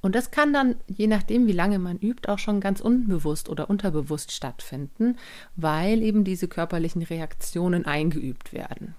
Und 0.00 0.16
das 0.16 0.32
kann 0.32 0.52
dann, 0.52 0.76
je 0.88 1.06
nachdem, 1.06 1.46
wie 1.46 1.52
lange 1.52 1.78
man 1.78 1.96
übt, 1.98 2.28
auch 2.28 2.38
schon 2.38 2.60
ganz 2.60 2.80
unbewusst 2.80 3.48
oder 3.48 3.70
unterbewusst 3.70 4.32
stattfinden, 4.32 5.16
weil 5.54 6.02
eben 6.02 6.24
diese 6.24 6.48
körperlichen 6.48 7.02
Reaktionen 7.02 7.86
eingeübt 7.86 8.52
werden. 8.52 8.96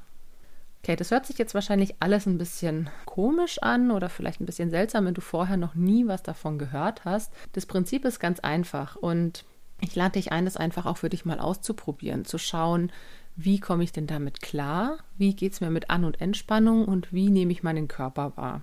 Okay, 0.81 0.95
das 0.97 1.11
hört 1.11 1.25
sich 1.25 1.37
jetzt 1.37 1.53
wahrscheinlich 1.53 1.95
alles 2.01 2.25
ein 2.25 2.37
bisschen 2.37 2.89
komisch 3.05 3.61
an 3.61 3.91
oder 3.91 4.09
vielleicht 4.09 4.41
ein 4.41 4.45
bisschen 4.45 4.69
seltsam, 4.69 5.05
wenn 5.05 5.13
du 5.13 5.21
vorher 5.21 5.55
noch 5.55 5.75
nie 5.75 6.07
was 6.07 6.23
davon 6.23 6.57
gehört 6.57 7.05
hast. 7.05 7.31
Das 7.53 7.65
Prinzip 7.65 8.03
ist 8.03 8.19
ganz 8.19 8.41
einfach 8.41 8.95
und 8.97 9.45
ich 9.81 9.95
lade 9.95 10.13
dich 10.13 10.31
ein, 10.31 10.45
das 10.45 10.57
einfach 10.57 10.85
auch 10.85 10.97
für 10.97 11.09
dich 11.09 11.25
mal 11.25 11.39
auszuprobieren, 11.39 12.25
zu 12.25 12.37
schauen, 12.37 12.91
wie 13.35 13.59
komme 13.59 13.83
ich 13.83 13.91
denn 13.91 14.07
damit 14.07 14.41
klar, 14.41 14.97
wie 15.17 15.35
geht 15.35 15.53
es 15.53 15.61
mir 15.61 15.69
mit 15.69 15.89
An- 15.89 16.05
und 16.05 16.21
Entspannung 16.21 16.85
und 16.85 17.11
wie 17.11 17.29
nehme 17.29 17.51
ich 17.51 17.63
meinen 17.63 17.87
Körper 17.87 18.33
wahr. 18.35 18.61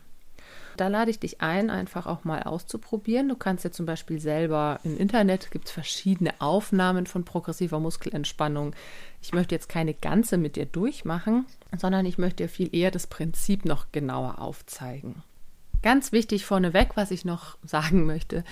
Da 0.76 0.88
lade 0.88 1.10
ich 1.10 1.18
dich 1.18 1.40
ein, 1.40 1.68
einfach 1.68 2.06
auch 2.06 2.24
mal 2.24 2.42
auszuprobieren. 2.42 3.28
Du 3.28 3.36
kannst 3.36 3.64
ja 3.64 3.70
zum 3.70 3.84
Beispiel 3.86 4.18
selber 4.20 4.80
im 4.82 4.96
Internet 4.96 5.50
gibt 5.50 5.66
es 5.66 5.72
verschiedene 5.72 6.32
Aufnahmen 6.40 7.06
von 7.06 7.24
progressiver 7.24 7.80
Muskelentspannung. 7.80 8.74
Ich 9.20 9.32
möchte 9.32 9.54
jetzt 9.54 9.68
keine 9.68 9.92
ganze 9.92 10.38
mit 10.38 10.56
dir 10.56 10.66
durchmachen, 10.66 11.44
sondern 11.76 12.06
ich 12.06 12.16
möchte 12.16 12.44
dir 12.44 12.48
viel 12.48 12.74
eher 12.74 12.90
das 12.90 13.06
Prinzip 13.06 13.64
noch 13.64 13.92
genauer 13.92 14.40
aufzeigen. 14.40 15.22
Ganz 15.82 16.12
wichtig 16.12 16.44
vorneweg, 16.44 16.90
was 16.96 17.10
ich 17.10 17.24
noch 17.24 17.56
sagen 17.64 18.06
möchte, 18.06 18.44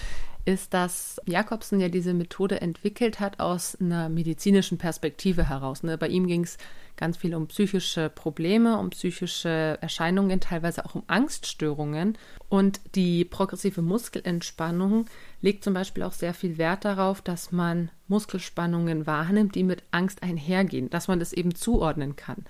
ist, 0.44 0.72
dass 0.72 1.20
Jakobsen 1.26 1.78
ja 1.78 1.88
diese 1.88 2.14
Methode 2.14 2.60
entwickelt 2.62 3.20
hat 3.20 3.38
aus 3.38 3.76
einer 3.80 4.08
medizinischen 4.08 4.78
Perspektive 4.78 5.48
heraus. 5.48 5.82
Ne? 5.82 5.98
Bei 5.98 6.08
ihm 6.08 6.26
ging 6.26 6.42
es 6.42 6.56
ganz 6.96 7.18
viel 7.18 7.34
um 7.34 7.46
psychische 7.48 8.08
Probleme, 8.08 8.78
um 8.78 8.90
psychische 8.90 9.78
Erscheinungen, 9.80 10.40
teilweise 10.40 10.86
auch 10.86 10.94
um 10.94 11.02
Angststörungen. 11.06 12.16
Und 12.48 12.80
die 12.94 13.26
progressive 13.26 13.82
Muskelentspannung 13.82 15.06
legt 15.42 15.64
zum 15.64 15.74
Beispiel 15.74 16.02
auch 16.02 16.14
sehr 16.14 16.32
viel 16.32 16.56
Wert 16.56 16.86
darauf, 16.86 17.20
dass 17.20 17.52
man 17.52 17.90
Muskelspannungen 18.08 19.06
wahrnimmt, 19.06 19.54
die 19.54 19.64
mit 19.64 19.82
Angst 19.90 20.22
einhergehen, 20.22 20.88
dass 20.88 21.08
man 21.08 21.18
das 21.18 21.34
eben 21.34 21.54
zuordnen 21.54 22.16
kann. 22.16 22.46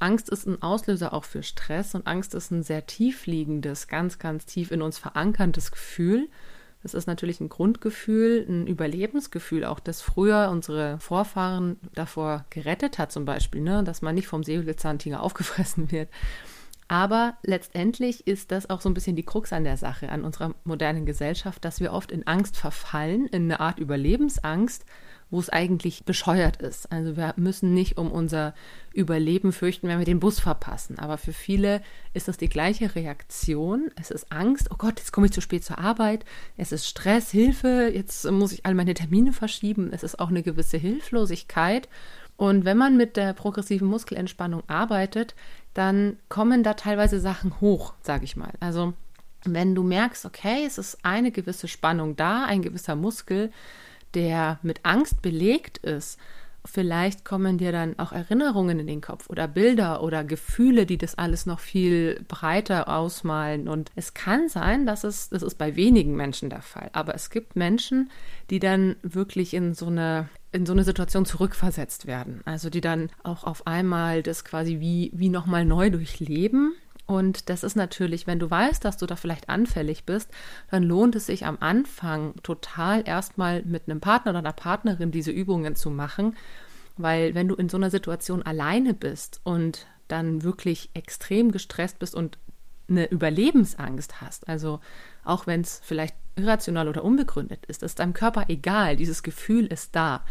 Angst 0.00 0.28
ist 0.28 0.46
ein 0.46 0.62
Auslöser 0.62 1.12
auch 1.12 1.24
für 1.24 1.42
Stress 1.42 1.94
und 1.94 2.06
Angst 2.06 2.34
ist 2.34 2.50
ein 2.50 2.62
sehr 2.62 2.86
tiefliegendes, 2.86 3.88
ganz, 3.88 4.18
ganz 4.18 4.46
tief 4.46 4.70
in 4.70 4.82
uns 4.82 4.98
verankerndes 4.98 5.70
Gefühl. 5.70 6.28
Das 6.82 6.94
ist 6.94 7.06
natürlich 7.06 7.40
ein 7.40 7.48
Grundgefühl, 7.48 8.46
ein 8.48 8.66
Überlebensgefühl, 8.66 9.64
auch 9.64 9.80
das 9.80 10.00
früher 10.00 10.48
unsere 10.50 11.00
Vorfahren 11.00 11.76
davor 11.94 12.44
gerettet 12.50 12.98
hat, 12.98 13.10
zum 13.10 13.24
Beispiel, 13.24 13.60
ne? 13.60 13.82
dass 13.82 14.00
man 14.00 14.14
nicht 14.14 14.28
vom 14.28 14.44
Säbelzahntiger 14.44 15.22
aufgefressen 15.22 15.90
wird. 15.90 16.08
Aber 16.86 17.36
letztendlich 17.42 18.26
ist 18.26 18.50
das 18.50 18.70
auch 18.70 18.80
so 18.80 18.88
ein 18.88 18.94
bisschen 18.94 19.16
die 19.16 19.24
Krux 19.24 19.52
an 19.52 19.64
der 19.64 19.76
Sache, 19.76 20.08
an 20.08 20.24
unserer 20.24 20.54
modernen 20.64 21.04
Gesellschaft, 21.04 21.64
dass 21.64 21.80
wir 21.80 21.92
oft 21.92 22.10
in 22.10 22.26
Angst 22.26 22.56
verfallen, 22.56 23.26
in 23.26 23.44
eine 23.44 23.60
Art 23.60 23.78
Überlebensangst 23.78 24.86
wo 25.30 25.38
es 25.38 25.50
eigentlich 25.50 26.04
bescheuert 26.04 26.56
ist. 26.56 26.90
Also 26.90 27.16
wir 27.16 27.34
müssen 27.36 27.74
nicht 27.74 27.98
um 27.98 28.10
unser 28.10 28.54
Überleben 28.92 29.52
fürchten, 29.52 29.88
wenn 29.88 29.98
wir 29.98 30.06
den 30.06 30.20
Bus 30.20 30.40
verpassen. 30.40 30.98
Aber 30.98 31.18
für 31.18 31.32
viele 31.32 31.82
ist 32.14 32.28
das 32.28 32.38
die 32.38 32.48
gleiche 32.48 32.94
Reaktion. 32.94 33.90
Es 34.00 34.10
ist 34.10 34.32
Angst, 34.32 34.70
oh 34.70 34.76
Gott, 34.78 34.98
jetzt 34.98 35.12
komme 35.12 35.26
ich 35.26 35.32
zu 35.32 35.40
spät 35.40 35.64
zur 35.64 35.78
Arbeit. 35.78 36.24
Es 36.56 36.72
ist 36.72 36.86
Stress, 36.86 37.30
Hilfe, 37.30 37.90
jetzt 37.94 38.30
muss 38.30 38.52
ich 38.52 38.64
all 38.64 38.74
meine 38.74 38.94
Termine 38.94 39.32
verschieben. 39.32 39.90
Es 39.92 40.02
ist 40.02 40.18
auch 40.18 40.28
eine 40.28 40.42
gewisse 40.42 40.78
Hilflosigkeit. 40.78 41.88
Und 42.36 42.64
wenn 42.64 42.78
man 42.78 42.96
mit 42.96 43.16
der 43.16 43.34
progressiven 43.34 43.88
Muskelentspannung 43.88 44.62
arbeitet, 44.68 45.34
dann 45.74 46.16
kommen 46.28 46.62
da 46.62 46.74
teilweise 46.74 47.20
Sachen 47.20 47.60
hoch, 47.60 47.94
sage 48.00 48.24
ich 48.24 48.36
mal. 48.36 48.52
Also 48.60 48.94
wenn 49.44 49.74
du 49.74 49.82
merkst, 49.82 50.24
okay, 50.24 50.64
es 50.66 50.78
ist 50.78 51.04
eine 51.04 51.30
gewisse 51.30 51.68
Spannung 51.68 52.16
da, 52.16 52.44
ein 52.44 52.62
gewisser 52.62 52.96
Muskel, 52.96 53.52
der 54.14 54.58
mit 54.62 54.84
Angst 54.84 55.22
belegt 55.22 55.78
ist, 55.78 56.18
vielleicht 56.64 57.24
kommen 57.24 57.58
dir 57.58 57.72
dann 57.72 57.98
auch 57.98 58.12
Erinnerungen 58.12 58.80
in 58.80 58.86
den 58.86 59.00
Kopf 59.00 59.28
oder 59.30 59.48
Bilder 59.48 60.02
oder 60.02 60.24
Gefühle, 60.24 60.86
die 60.86 60.98
das 60.98 61.16
alles 61.16 61.46
noch 61.46 61.60
viel 61.60 62.24
breiter 62.28 62.88
ausmalen. 62.88 63.68
Und 63.68 63.90
es 63.96 64.14
kann 64.14 64.48
sein, 64.48 64.86
dass 64.86 65.04
es, 65.04 65.30
das 65.30 65.42
ist 65.42 65.56
bei 65.56 65.76
wenigen 65.76 66.14
Menschen 66.14 66.50
der 66.50 66.62
Fall, 66.62 66.90
aber 66.92 67.14
es 67.14 67.30
gibt 67.30 67.56
Menschen, 67.56 68.10
die 68.50 68.58
dann 68.58 68.96
wirklich 69.02 69.54
in 69.54 69.74
so 69.74 69.86
eine 69.86 70.28
in 70.50 70.64
so 70.64 70.72
eine 70.72 70.84
Situation 70.84 71.26
zurückversetzt 71.26 72.06
werden. 72.06 72.40
Also 72.46 72.70
die 72.70 72.80
dann 72.80 73.10
auch 73.22 73.44
auf 73.44 73.66
einmal 73.66 74.22
das 74.22 74.46
quasi 74.46 74.80
wie, 74.80 75.10
wie 75.14 75.28
nochmal 75.28 75.66
neu 75.66 75.90
durchleben 75.90 76.72
und 77.08 77.48
das 77.48 77.64
ist 77.64 77.74
natürlich, 77.74 78.26
wenn 78.26 78.38
du 78.38 78.50
weißt, 78.50 78.84
dass 78.84 78.98
du 78.98 79.06
da 79.06 79.16
vielleicht 79.16 79.48
anfällig 79.48 80.04
bist, 80.04 80.30
dann 80.70 80.82
lohnt 80.82 81.16
es 81.16 81.24
sich 81.24 81.46
am 81.46 81.56
Anfang 81.58 82.34
total 82.42 83.02
erstmal 83.08 83.62
mit 83.62 83.84
einem 83.88 83.98
Partner 83.98 84.32
oder 84.32 84.40
einer 84.40 84.52
Partnerin 84.52 85.10
diese 85.10 85.30
Übungen 85.30 85.74
zu 85.74 85.90
machen, 85.90 86.36
weil 86.98 87.34
wenn 87.34 87.48
du 87.48 87.54
in 87.54 87.70
so 87.70 87.78
einer 87.78 87.88
Situation 87.88 88.42
alleine 88.42 88.92
bist 88.92 89.40
und 89.42 89.86
dann 90.06 90.42
wirklich 90.42 90.90
extrem 90.92 91.50
gestresst 91.50 91.98
bist 91.98 92.14
und 92.14 92.36
eine 92.90 93.06
Überlebensangst 93.06 94.20
hast, 94.20 94.46
also 94.46 94.80
auch 95.24 95.46
wenn 95.46 95.62
es 95.62 95.80
vielleicht 95.82 96.14
irrational 96.36 96.88
oder 96.88 97.04
unbegründet 97.04 97.64
ist, 97.66 97.82
ist 97.82 98.00
deinem 98.00 98.12
Körper 98.12 98.44
egal, 98.48 98.96
dieses 98.96 99.22
Gefühl 99.22 99.64
ist 99.64 99.96
da. 99.96 100.26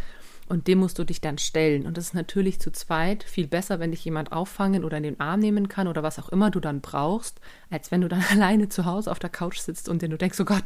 Und 0.47 0.67
dem 0.67 0.79
musst 0.79 0.97
du 0.97 1.03
dich 1.03 1.19
dann 1.19 1.37
stellen. 1.37 1.85
Und 1.85 1.97
das 1.97 2.05
ist 2.05 2.13
natürlich 2.13 2.59
zu 2.59 2.71
zweit 2.71 3.23
viel 3.23 3.47
besser, 3.47 3.79
wenn 3.79 3.91
dich 3.91 4.05
jemand 4.05 4.31
auffangen 4.31 4.85
oder 4.85 4.97
in 4.97 5.03
den 5.03 5.19
Arm 5.19 5.41
nehmen 5.41 5.67
kann 5.67 5.87
oder 5.87 6.03
was 6.03 6.19
auch 6.19 6.29
immer 6.29 6.49
du 6.51 6.61
dann 6.61 6.79
brauchst, 6.79 7.41
als 7.69 7.91
wenn 7.91 8.01
du 8.01 8.07
dann 8.07 8.23
alleine 8.31 8.69
zu 8.69 8.85
Hause 8.85 9.11
auf 9.11 9.19
der 9.19 9.29
Couch 9.29 9.59
sitzt 9.59 9.89
und 9.89 10.01
dir 10.01 10.09
du 10.09 10.17
denkst, 10.17 10.39
oh 10.39 10.45
Gott, 10.45 10.63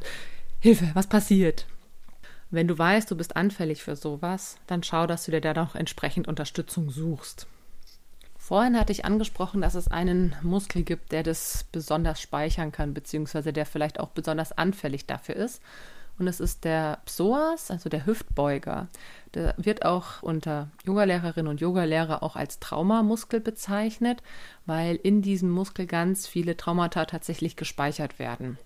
Hilfe, 0.59 0.91
was 0.93 1.07
passiert? 1.07 1.65
Wenn 2.51 2.67
du 2.67 2.77
weißt, 2.77 3.09
du 3.09 3.15
bist 3.15 3.35
anfällig 3.35 3.81
für 3.81 3.95
sowas, 3.95 4.57
dann 4.67 4.83
schau, 4.83 5.07
dass 5.07 5.25
du 5.25 5.31
dir 5.31 5.41
da 5.41 5.53
noch 5.53 5.73
entsprechend 5.73 6.27
Unterstützung 6.27 6.91
suchst. 6.91 7.47
Vorhin 8.37 8.77
hatte 8.77 8.91
ich 8.91 9.05
angesprochen, 9.05 9.61
dass 9.61 9.75
es 9.75 9.87
einen 9.87 10.35
Muskel 10.41 10.83
gibt, 10.83 11.13
der 11.13 11.23
das 11.23 11.65
besonders 11.71 12.19
speichern 12.19 12.71
kann, 12.71 12.93
beziehungsweise 12.93 13.53
der 13.53 13.65
vielleicht 13.65 13.99
auch 13.99 14.09
besonders 14.09 14.51
anfällig 14.51 15.05
dafür 15.05 15.37
ist 15.37 15.61
und 16.21 16.27
es 16.27 16.39
ist 16.39 16.65
der 16.65 16.99
Psoas, 17.05 17.71
also 17.71 17.89
der 17.89 18.05
Hüftbeuger. 18.05 18.87
Der 19.33 19.55
wird 19.57 19.83
auch 19.83 20.21
unter 20.21 20.69
Yogalehrerinnen 20.85 21.49
und 21.49 21.61
Yogalehrer 21.61 22.21
auch 22.21 22.35
als 22.35 22.59
Traumamuskel 22.59 23.39
bezeichnet, 23.39 24.21
weil 24.67 24.97
in 24.97 25.23
diesem 25.23 25.49
Muskel 25.49 25.87
ganz 25.87 26.27
viele 26.27 26.55
Traumata 26.55 27.05
tatsächlich 27.05 27.55
gespeichert 27.55 28.19
werden. 28.19 28.59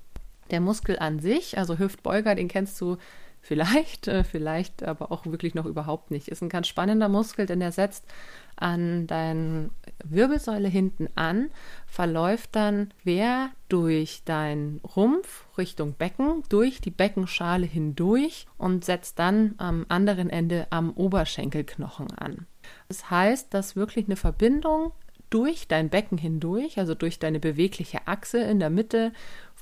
Der 0.52 0.60
Muskel 0.60 1.00
an 1.00 1.20
sich, 1.20 1.58
also 1.58 1.80
Hüftbeuger, 1.80 2.36
den 2.36 2.50
kennst 2.50 2.80
du 2.82 2.98
Vielleicht, 3.46 4.08
äh, 4.08 4.24
vielleicht 4.24 4.82
aber 4.82 5.12
auch 5.12 5.28
wirklich 5.28 5.54
noch 5.54 5.68
überhaupt 5.68 6.10
nicht. 6.10 6.30
Ist 6.30 6.42
ein 6.42 6.50
ganz 6.50 6.68
spannender 6.68 7.10
Muskel, 7.10 7.46
denn 7.46 7.62
er 7.62 7.72
setzt 7.72 8.04
an 8.56 9.06
deine 9.06 9.70
Wirbelsäule 10.04 10.68
hinten 10.68 11.10
an, 11.14 11.52
verläuft 11.86 12.56
dann 12.56 12.92
quer 13.04 13.52
durch 13.70 14.24
deinen 14.26 14.80
Rumpf 14.96 15.46
Richtung 15.60 15.94
Becken, 15.94 16.42
durch 16.50 16.82
die 16.82 16.90
Beckenschale 16.90 17.68
hindurch 17.68 18.48
und 18.58 18.84
setzt 18.84 19.20
dann 19.20 19.54
am 19.60 19.86
anderen 19.90 20.32
Ende 20.32 20.66
am 20.72 20.90
Oberschenkelknochen 20.90 22.12
an. 22.18 22.48
Das 22.88 23.12
heißt, 23.12 23.54
dass 23.54 23.76
wirklich 23.76 24.06
eine 24.06 24.16
Verbindung 24.16 24.92
durch 25.30 25.68
dein 25.68 25.90
Becken 25.90 26.18
hindurch, 26.18 26.80
also 26.80 26.96
durch 26.96 27.20
deine 27.20 27.40
bewegliche 27.40 28.08
Achse 28.08 28.40
in 28.40 28.60
der 28.60 28.70
Mitte 28.70 29.12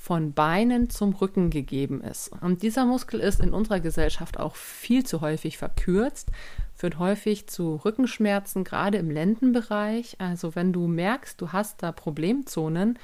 von 0.04 0.34
Beinen 0.34 0.90
zum 0.90 1.14
Rücken 1.14 1.48
gegeben 1.48 2.02
ist. 2.02 2.30
Und 2.42 2.62
dieser 2.62 2.84
Muskel 2.84 3.20
ist 3.20 3.40
in 3.40 3.54
unserer 3.54 3.80
Gesellschaft 3.80 4.38
auch 4.38 4.54
viel 4.54 5.06
zu 5.06 5.22
häufig 5.22 5.56
verkürzt, 5.56 6.30
führt 6.74 6.98
häufig 6.98 7.46
zu 7.46 7.76
Rückenschmerzen, 7.82 8.64
gerade 8.64 8.98
im 8.98 9.10
Lendenbereich. 9.10 10.16
Also 10.18 10.54
wenn 10.54 10.74
du 10.74 10.88
merkst, 10.88 11.40
du 11.40 11.52
hast 11.52 11.82
da 11.82 11.90
Problemzonen, 11.90 12.98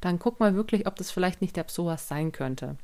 dann 0.00 0.18
guck 0.18 0.40
mal 0.40 0.54
wirklich, 0.54 0.86
ob 0.86 0.96
das 0.96 1.10
vielleicht 1.10 1.42
nicht 1.42 1.56
der 1.56 1.64
Psoas 1.64 2.08
sein 2.08 2.32
könnte. 2.32 2.76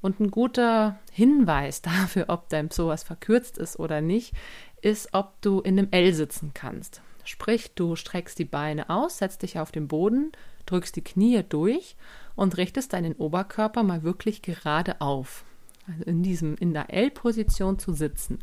Und 0.00 0.20
ein 0.20 0.30
guter 0.30 0.96
Hinweis 1.10 1.82
dafür, 1.82 2.26
ob 2.28 2.48
dein 2.48 2.68
Psoas 2.68 3.02
verkürzt 3.02 3.58
ist 3.58 3.76
oder 3.80 4.00
nicht, 4.00 4.34
ist, 4.82 5.08
ob 5.14 5.32
du 5.40 5.58
in 5.62 5.80
einem 5.80 5.88
L 5.90 6.14
sitzen 6.14 6.52
kannst. 6.54 7.02
Sprich, 7.24 7.74
du 7.74 7.96
streckst 7.96 8.38
die 8.38 8.44
Beine 8.44 8.88
aus, 8.88 9.18
setzt 9.18 9.42
dich 9.42 9.58
auf 9.58 9.72
den 9.72 9.88
Boden, 9.88 10.30
drückst 10.66 10.94
die 10.94 11.02
Knie 11.02 11.42
durch 11.42 11.96
und 12.36 12.56
richtest 12.56 12.92
deinen 12.92 13.14
Oberkörper 13.14 13.82
mal 13.82 14.02
wirklich 14.02 14.42
gerade 14.42 15.00
auf. 15.00 15.44
Also 15.88 16.04
in 16.04 16.22
diesem, 16.22 16.56
in 16.56 16.74
der 16.74 16.92
L-Position 16.92 17.78
zu 17.78 17.92
sitzen. 17.92 18.40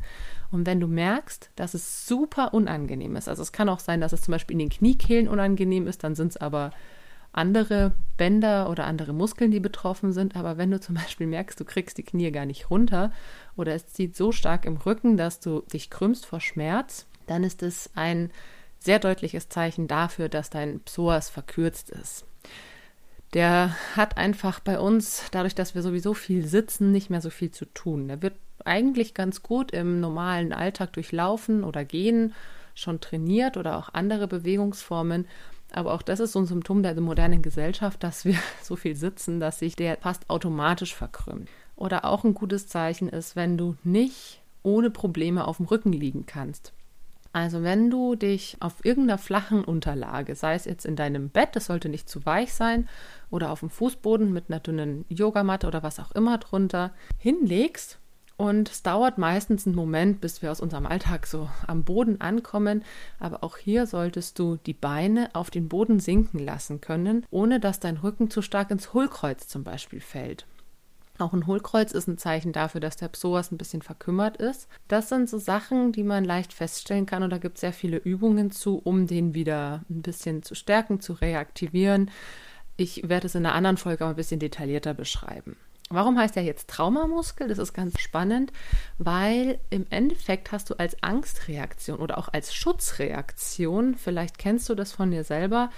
Und 0.52 0.66
wenn 0.66 0.80
du 0.80 0.88
merkst, 0.88 1.52
dass 1.56 1.74
es 1.74 2.08
super 2.08 2.54
unangenehm 2.54 3.16
ist, 3.16 3.28
also 3.28 3.42
es 3.42 3.52
kann 3.52 3.70
auch 3.70 3.80
sein, 3.80 4.02
dass 4.02 4.14
es 4.14 4.22
zum 4.22 4.32
Beispiel 4.32 4.54
in 4.54 4.60
den 4.60 4.70
Kniekehlen 4.70 5.28
unangenehm 5.28 5.88
ist, 5.88 6.04
dann 6.04 6.16
sind 6.16 6.30
es 6.30 6.38
aber 6.38 6.72
andere 7.34 7.94
Bänder 8.16 8.70
oder 8.70 8.86
andere 8.86 9.12
Muskeln, 9.12 9.52
die 9.52 9.60
betroffen 9.60 10.14
sind. 10.14 10.36
Aber 10.36 10.58
wenn 10.58 10.72
du 10.72 10.80
zum 10.80 10.96
Beispiel 10.96 11.28
merkst, 11.28 11.60
du 11.60 11.66
kriegst 11.66 11.98
die 11.98 12.04
Knie 12.04 12.32
gar 12.32 12.46
nicht 12.46 12.70
runter 12.70 13.12
oder 13.58 13.74
es 13.74 13.88
zieht 13.88 14.16
so 14.16 14.32
stark 14.32 14.66
im 14.66 14.78
Rücken, 14.78 15.18
dass 15.18 15.40
du 15.40 15.62
dich 15.74 15.90
krümmst 15.90 16.26
vor 16.26 16.40
Schmerz, 16.40 17.08
dann 17.28 17.44
ist 17.44 17.64
es 17.64 17.90
ein 17.96 18.32
sehr 18.80 19.00
deutliches 19.00 19.50
Zeichen 19.50 19.88
dafür, 19.88 20.30
dass 20.30 20.50
dein 20.50 20.82
Psoas 20.82 21.30
verkürzt 21.30 21.90
ist. 21.90 22.26
Der 23.34 23.76
hat 23.96 24.18
einfach 24.18 24.60
bei 24.60 24.80
uns, 24.80 25.24
dadurch, 25.32 25.56
dass 25.56 25.74
wir 25.74 25.82
sowieso 25.82 26.14
viel 26.14 26.46
sitzen, 26.46 26.92
nicht 26.92 27.10
mehr 27.10 27.22
so 27.22 27.32
viel 27.32 27.50
zu 27.50 27.66
tun. 27.66 28.08
Der 28.08 28.22
wird 28.22 28.36
eigentlich 28.64 29.14
ganz 29.14 29.42
gut 29.42 29.72
im 29.72 30.00
normalen 30.00 30.54
Alltag 30.54 30.94
durchlaufen 30.94 31.64
oder 31.64 31.84
gehen, 31.84 32.34
schon 32.76 33.02
trainiert 33.02 33.58
oder 33.58 33.78
auch 33.78 33.90
andere 33.94 34.28
Bewegungsformen. 34.28 35.28
Aber 35.72 35.94
auch 35.94 36.04
das 36.04 36.20
ist 36.20 36.34
so 36.34 36.40
ein 36.40 36.46
Symptom 36.46 36.84
der 36.84 37.00
modernen 37.02 37.42
Gesellschaft, 37.42 38.04
dass 38.04 38.26
wir 38.26 38.38
so 38.62 38.76
viel 38.76 38.96
sitzen, 38.96 39.40
dass 39.40 39.60
sich 39.60 39.76
der 39.76 39.98
fast 39.98 40.30
automatisch 40.30 40.94
verkrümmt. 40.94 41.50
Oder 41.76 42.06
auch 42.06 42.24
ein 42.24 42.36
gutes 42.36 42.68
Zeichen 42.68 43.10
ist, 43.10 43.36
wenn 43.36 43.58
du 43.58 43.76
nicht 43.84 44.42
ohne 44.62 44.92
Probleme 44.92 45.48
auf 45.48 45.58
dem 45.58 45.66
Rücken 45.66 45.92
liegen 45.92 46.26
kannst. 46.28 46.72
Also 47.34 47.64
wenn 47.64 47.90
du 47.90 48.16
dich 48.16 48.58
auf 48.60 48.86
irgendeiner 48.86 49.18
flachen 49.18 49.64
Unterlage, 49.66 50.36
sei 50.36 50.54
es 50.54 50.66
jetzt 50.66 50.86
in 50.86 50.96
deinem 50.96 51.30
Bett, 51.30 51.50
das 51.54 51.66
sollte 51.66 51.90
nicht 51.90 52.08
zu 52.08 52.26
weich 52.26 52.54
sein, 52.54 52.88
oder 53.32 53.52
auf 53.52 53.62
dem 53.62 53.72
Fußboden 53.72 54.32
mit 54.32 54.46
einer 54.50 54.60
dünnen 54.60 55.04
Yogamatte 55.10 55.68
oder 55.68 55.84
was 55.84 56.00
auch 56.00 56.12
immer 56.12 56.38
drunter, 56.38 56.92
hinlegst 57.18 58.00
und 58.38 58.70
es 58.70 58.82
dauert 58.82 59.18
meistens 59.18 59.68
einen 59.68 59.76
Moment, 59.76 60.20
bis 60.20 60.42
wir 60.42 60.52
aus 60.52 60.60
unserem 60.60 60.86
Alltag 60.86 61.28
so 61.28 61.50
am 61.68 61.84
Boden 61.84 62.20
ankommen. 62.20 62.84
Aber 63.20 63.44
auch 63.44 63.58
hier 63.58 63.86
solltest 63.86 64.40
du 64.40 64.58
die 64.66 64.74
Beine 64.74 65.30
auf 65.34 65.52
den 65.52 65.70
Boden 65.70 66.00
sinken 66.00 66.40
lassen 66.40 66.82
können, 66.82 67.26
ohne 67.30 67.60
dass 67.60 67.80
dein 67.80 67.98
Rücken 67.98 68.30
zu 68.30 68.42
stark 68.42 68.72
ins 68.72 68.94
Hohlkreuz 68.94 69.48
zum 69.48 69.64
Beispiel 69.64 70.02
fällt. 70.02 70.46
Auch 71.20 71.34
ein 71.34 71.46
Hohlkreuz 71.46 71.92
ist 71.92 72.08
ein 72.08 72.18
Zeichen 72.18 72.54
dafür, 72.54 72.82
dass 72.82 72.98
der 72.98 73.08
Psoas 73.08 73.52
ein 73.52 73.58
bisschen 73.58 73.84
verkümmert 73.84 74.38
ist. 74.38 74.68
Das 74.88 75.10
sind 75.10 75.30
so 75.30 75.38
Sachen, 75.38 75.92
die 75.92 76.04
man 76.04 76.26
leicht 76.26 76.54
feststellen 76.54 77.06
kann 77.06 77.22
und 77.22 77.30
da 77.30 77.38
gibt 77.38 77.58
es 77.58 77.62
sehr 77.62 77.74
viele 77.74 77.98
Übungen 77.98 78.50
zu, 78.50 78.80
um 78.84 79.06
den 79.06 79.36
wieder 79.36 79.84
ein 79.90 80.02
bisschen 80.02 80.42
zu 80.42 80.56
stärken, 80.56 81.02
zu 81.02 81.14
reaktivieren. 81.14 82.10
Ich 82.78 83.08
werde 83.08 83.28
es 83.28 83.36
in 83.36 83.46
einer 83.46 83.54
anderen 83.54 83.78
Folge 83.78 84.04
aber 84.04 84.14
ein 84.14 84.18
bisschen 84.18 84.40
detaillierter 84.40 84.96
beschreiben. 84.96 85.56
Warum 85.90 86.18
heißt 86.18 86.36
er 86.38 86.44
jetzt 86.44 86.70
Traumamuskel? 86.70 87.48
Das 87.48 87.60
ist 87.60 87.74
ganz 87.74 88.00
spannend, 88.00 88.52
weil 88.98 89.60
im 89.70 89.86
Endeffekt 89.92 90.52
hast 90.52 90.72
du 90.72 90.80
als 90.80 91.02
Angstreaktion 91.04 92.00
oder 92.00 92.18
auch 92.18 92.30
als 92.30 92.56
Schutzreaktion, 92.56 93.94
vielleicht 93.94 94.40
kennst 94.40 94.70
du 94.70 94.76
das 94.76 94.92
von 94.92 95.12
dir 95.12 95.24
selber, 95.24 95.70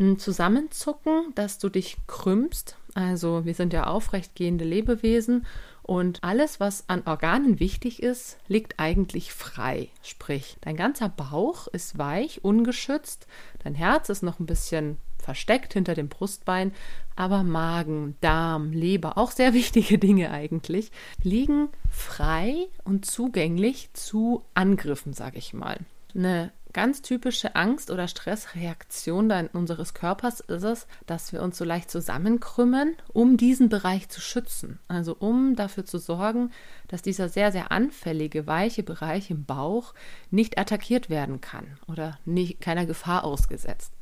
ein 0.00 0.18
Zusammenzucken, 0.18 1.34
dass 1.34 1.58
du 1.58 1.68
dich 1.68 1.98
krümmst. 2.06 2.76
Also 2.94 3.44
wir 3.44 3.54
sind 3.54 3.72
ja 3.72 3.86
aufrechtgehende 3.86 4.64
Lebewesen 4.64 5.46
und 5.82 6.22
alles, 6.22 6.60
was 6.60 6.88
an 6.88 7.02
Organen 7.06 7.58
wichtig 7.58 8.02
ist, 8.02 8.38
liegt 8.48 8.78
eigentlich 8.78 9.32
frei. 9.32 9.88
Sprich, 10.02 10.56
dein 10.60 10.76
ganzer 10.76 11.08
Bauch 11.08 11.66
ist 11.68 11.98
weich, 11.98 12.44
ungeschützt, 12.44 13.26
dein 13.64 13.74
Herz 13.74 14.08
ist 14.08 14.22
noch 14.22 14.38
ein 14.38 14.46
bisschen 14.46 14.98
versteckt 15.18 15.72
hinter 15.72 15.94
dem 15.94 16.08
Brustbein, 16.08 16.72
aber 17.16 17.42
Magen, 17.42 18.16
Darm, 18.20 18.72
Leber, 18.72 19.18
auch 19.18 19.30
sehr 19.30 19.54
wichtige 19.54 19.98
Dinge 19.98 20.30
eigentlich, 20.30 20.90
liegen 21.22 21.68
frei 21.90 22.68
und 22.84 23.06
zugänglich 23.06 23.92
zu 23.94 24.44
Angriffen, 24.54 25.12
sage 25.12 25.38
ich 25.38 25.54
mal. 25.54 25.78
Eine 26.14 26.52
ganz 26.72 27.02
typische 27.02 27.54
Angst- 27.54 27.90
oder 27.90 28.08
Stressreaktion 28.08 29.30
unseres 29.52 29.94
Körpers 29.94 30.40
ist 30.40 30.62
es, 30.62 30.86
dass 31.06 31.32
wir 31.32 31.42
uns 31.42 31.58
so 31.58 31.64
leicht 31.64 31.90
zusammenkrümmen, 31.90 32.96
um 33.12 33.36
diesen 33.36 33.68
Bereich 33.68 34.08
zu 34.08 34.20
schützen. 34.20 34.78
Also 34.88 35.16
um 35.18 35.56
dafür 35.56 35.84
zu 35.84 35.98
sorgen, 35.98 36.50
dass 36.88 37.02
dieser 37.02 37.28
sehr, 37.28 37.52
sehr 37.52 37.72
anfällige, 37.72 38.46
weiche 38.46 38.82
Bereich 38.82 39.30
im 39.30 39.44
Bauch 39.44 39.94
nicht 40.30 40.58
attackiert 40.58 41.10
werden 41.10 41.40
kann 41.40 41.78
oder 41.86 42.18
nicht, 42.24 42.60
keiner 42.60 42.86
Gefahr 42.86 43.24
ausgesetzt. 43.24 43.92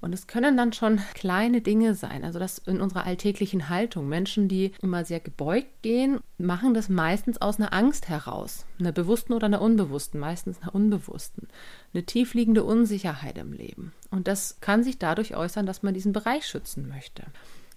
Und 0.00 0.14
es 0.14 0.26
können 0.26 0.56
dann 0.56 0.72
schon 0.72 0.98
kleine 1.14 1.60
Dinge 1.60 1.94
sein, 1.94 2.24
also 2.24 2.38
das 2.38 2.58
in 2.58 2.80
unserer 2.80 3.04
alltäglichen 3.04 3.68
Haltung. 3.68 4.08
Menschen, 4.08 4.48
die 4.48 4.72
immer 4.80 5.04
sehr 5.04 5.20
gebeugt 5.20 5.82
gehen, 5.82 6.20
machen 6.38 6.72
das 6.72 6.88
meistens 6.88 7.40
aus 7.40 7.58
einer 7.58 7.74
Angst 7.74 8.08
heraus, 8.08 8.64
einer 8.78 8.92
bewussten 8.92 9.34
oder 9.34 9.46
einer 9.46 9.60
unbewussten, 9.60 10.18
meistens 10.18 10.60
einer 10.62 10.74
unbewussten, 10.74 11.48
eine 11.92 12.04
tiefliegende 12.04 12.64
Unsicherheit 12.64 13.36
im 13.36 13.52
Leben. 13.52 13.92
Und 14.10 14.26
das 14.26 14.58
kann 14.60 14.82
sich 14.82 14.98
dadurch 14.98 15.36
äußern, 15.36 15.66
dass 15.66 15.82
man 15.82 15.92
diesen 15.92 16.12
Bereich 16.12 16.46
schützen 16.46 16.88
möchte. 16.88 17.24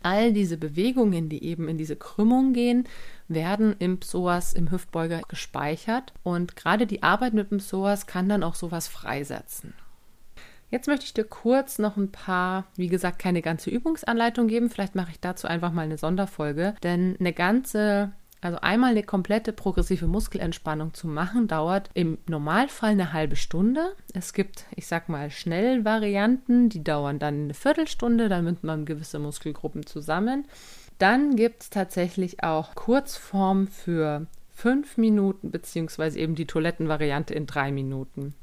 All 0.02 0.34
diese 0.34 0.58
Bewegungen, 0.58 1.30
die 1.30 1.44
eben 1.44 1.68
in 1.70 1.78
diese 1.78 1.96
Krümmung 1.96 2.54
gehen, 2.54 2.86
werden 3.30 3.76
im 3.80 4.00
Psoas, 4.00 4.54
im 4.54 4.70
Hüftbeuger 4.70 5.22
gespeichert. 5.30 6.14
Und 6.24 6.58
gerade 6.58 6.86
die 6.86 7.04
Arbeit 7.04 7.34
mit 7.34 7.52
dem 7.52 7.60
Psoas 7.60 8.06
kann 8.06 8.28
dann 8.28 8.44
auch 8.44 8.56
sowas 8.56 8.90
freisetzen. 8.90 9.74
Jetzt 10.74 10.88
möchte 10.88 11.06
ich 11.06 11.14
dir 11.14 11.24
kurz 11.24 11.78
noch 11.78 11.98
ein 11.98 12.12
paar, 12.12 12.66
wie 12.76 12.88
gesagt, 12.88 13.20
keine 13.20 13.44
ganze 13.44 13.70
Übungsanleitung 13.70 14.48
geben. 14.48 14.72
Vielleicht 14.72 14.96
mache 14.96 15.12
ich 15.12 15.20
dazu 15.20 15.46
einfach 15.46 15.72
mal 15.72 15.84
eine 15.84 16.00
Sonderfolge, 16.00 16.74
denn 16.82 17.16
eine 17.20 17.32
ganze 17.32 18.12
also 18.42 18.58
einmal 18.60 18.90
eine 18.90 19.04
komplette 19.04 19.54
progressive 19.54 20.08
Muskelentspannung 20.08 20.96
zu 20.96 21.08
machen, 21.08 21.48
dauert 21.48 21.92
im 21.94 22.18
Normalfall 22.28 22.90
eine 22.90 23.14
halbe 23.14 23.36
Stunde. 23.36 23.96
Es 24.16 24.34
gibt, 24.34 24.66
ich 24.76 24.88
sag 24.88 25.10
mal, 25.10 25.30
Schnellvarianten, 25.30 26.70
die 26.70 26.84
dauern 26.84 27.20
dann 27.20 27.44
eine 27.44 27.54
Viertelstunde, 27.54 28.28
dann 28.28 28.46
nimmt 28.46 28.64
man 28.64 28.86
gewisse 28.86 29.20
Muskelgruppen 29.20 29.86
zusammen. 29.86 30.46
Dann 30.98 31.36
gibt 31.36 31.62
es 31.62 31.70
tatsächlich 31.70 32.44
auch 32.44 32.74
Kurzform 32.74 33.68
für 33.68 34.26
fünf 34.50 34.98
Minuten, 34.98 35.52
beziehungsweise 35.52 36.18
eben 36.18 36.34
die 36.34 36.48
Toilettenvariante 36.48 37.36
in 37.36 37.46
drei 37.46 37.72
Minuten. 37.72 38.34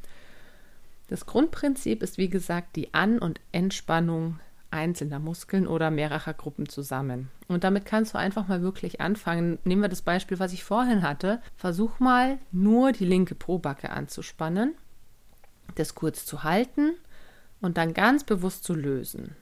Das 1.11 1.27
Grundprinzip 1.27 2.05
ist, 2.05 2.19
wie 2.19 2.29
gesagt, 2.29 2.77
die 2.77 2.95
An- 2.95 3.19
und 3.19 3.41
Entspannung 3.51 4.39
einzelner 4.71 5.19
Muskeln 5.19 5.67
oder 5.67 5.91
mehrerer 5.91 6.35
Gruppen 6.35 6.69
zusammen. 6.69 7.33
Und 7.49 7.65
damit 7.65 7.85
kannst 7.85 8.15
du 8.15 8.19
einfach 8.19 8.47
mal 8.47 8.63
wirklich 8.63 9.01
anfangen. 9.01 9.59
Nehmen 9.65 9.83
wir 9.83 9.89
das 9.89 10.03
Beispiel, 10.03 10.39
was 10.39 10.53
ich 10.53 10.63
vorhin 10.63 11.03
hatte. 11.03 11.43
Versuch 11.57 11.99
mal 11.99 12.39
nur 12.53 12.93
die 12.93 13.05
linke 13.05 13.35
Probacke 13.35 13.91
anzuspannen, 13.91 14.77
das 15.75 15.97
kurz 15.97 16.25
zu 16.25 16.45
halten 16.45 16.93
und 17.61 17.77
dann 17.77 17.93
ganz 17.93 18.23
bewusst 18.23 18.63
zu 18.63 18.75
lösen. 18.77 19.35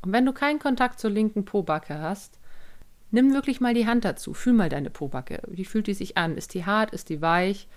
Und 0.00 0.12
wenn 0.12 0.24
du 0.24 0.32
keinen 0.32 0.58
Kontakt 0.58 1.00
zur 1.00 1.10
linken 1.10 1.44
Pobacke 1.44 1.98
hast, 2.00 2.38
nimm 3.10 3.34
wirklich 3.34 3.60
mal 3.60 3.74
die 3.74 3.86
Hand 3.86 4.06
dazu. 4.06 4.32
Fühl 4.32 4.54
mal 4.54 4.70
deine 4.70 4.88
Pobacke. 4.88 5.42
Wie 5.48 5.66
fühlt 5.66 5.86
die 5.86 5.92
sich 5.92 6.16
an? 6.16 6.38
Ist 6.38 6.54
die 6.54 6.64
hart? 6.64 6.92
Ist 6.92 7.10
die 7.10 7.20
weich? 7.20 7.68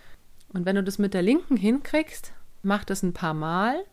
Und 0.53 0.65
wenn 0.65 0.77
du 0.77 0.83
das 0.83 0.97
mit 0.97 1.13
der 1.13 1.23
linken 1.23 1.57
hinkriegst, 1.57 2.31
mach 2.63 2.83
das 2.83 3.03
ein 3.03 3.13
paar 3.13 3.33
Mal 3.33 3.83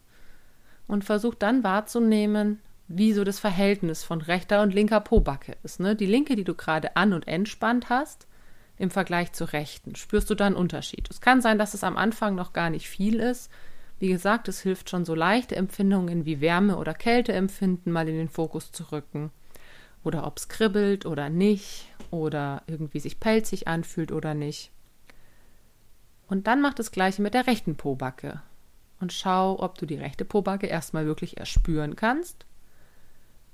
und 0.86 1.04
versuch 1.04 1.34
dann 1.34 1.64
wahrzunehmen, 1.64 2.60
wie 2.88 3.12
so 3.12 3.22
das 3.22 3.38
Verhältnis 3.38 4.02
von 4.02 4.20
rechter 4.20 4.62
und 4.62 4.74
linker 4.74 5.00
Pobacke 5.00 5.56
ist. 5.62 5.78
Ne? 5.78 5.94
Die 5.94 6.06
linke, 6.06 6.36
die 6.36 6.44
du 6.44 6.54
gerade 6.54 6.96
an- 6.96 7.12
und 7.12 7.28
entspannt 7.28 7.90
hast, 7.90 8.26
im 8.78 8.90
Vergleich 8.90 9.32
zur 9.32 9.52
rechten? 9.52 9.94
Spürst 9.94 10.30
du 10.30 10.34
da 10.34 10.46
einen 10.46 10.56
Unterschied? 10.56 11.08
Es 11.10 11.20
kann 11.20 11.42
sein, 11.42 11.58
dass 11.58 11.74
es 11.74 11.84
am 11.84 11.96
Anfang 11.96 12.34
noch 12.34 12.52
gar 12.52 12.70
nicht 12.70 12.88
viel 12.88 13.20
ist. 13.20 13.50
Wie 13.98 14.08
gesagt, 14.08 14.48
es 14.48 14.60
hilft 14.60 14.88
schon 14.88 15.04
so 15.04 15.14
leichte 15.14 15.56
Empfindungen 15.56 16.24
wie 16.24 16.40
Wärme 16.40 16.76
oder 16.76 16.94
Kälteempfinden 16.94 17.92
mal 17.92 18.08
in 18.08 18.16
den 18.16 18.28
Fokus 18.28 18.72
zu 18.72 18.84
rücken. 18.92 19.30
Oder 20.04 20.26
ob 20.26 20.38
es 20.38 20.48
kribbelt 20.48 21.04
oder 21.04 21.28
nicht. 21.28 21.86
Oder 22.10 22.62
irgendwie 22.66 23.00
sich 23.00 23.20
pelzig 23.20 23.68
anfühlt 23.68 24.12
oder 24.12 24.34
nicht. 24.34 24.70
Und 26.28 26.46
dann 26.46 26.60
mach 26.60 26.74
das 26.74 26.92
gleiche 26.92 27.20
mit 27.20 27.34
der 27.34 27.46
rechten 27.46 27.74
Pobacke. 27.74 28.40
Und 29.00 29.12
schau, 29.12 29.60
ob 29.60 29.78
du 29.78 29.86
die 29.86 29.96
rechte 29.96 30.24
Pobacke 30.24 30.66
erstmal 30.66 31.06
wirklich 31.06 31.38
erspüren 31.38 31.96
kannst. 31.96 32.46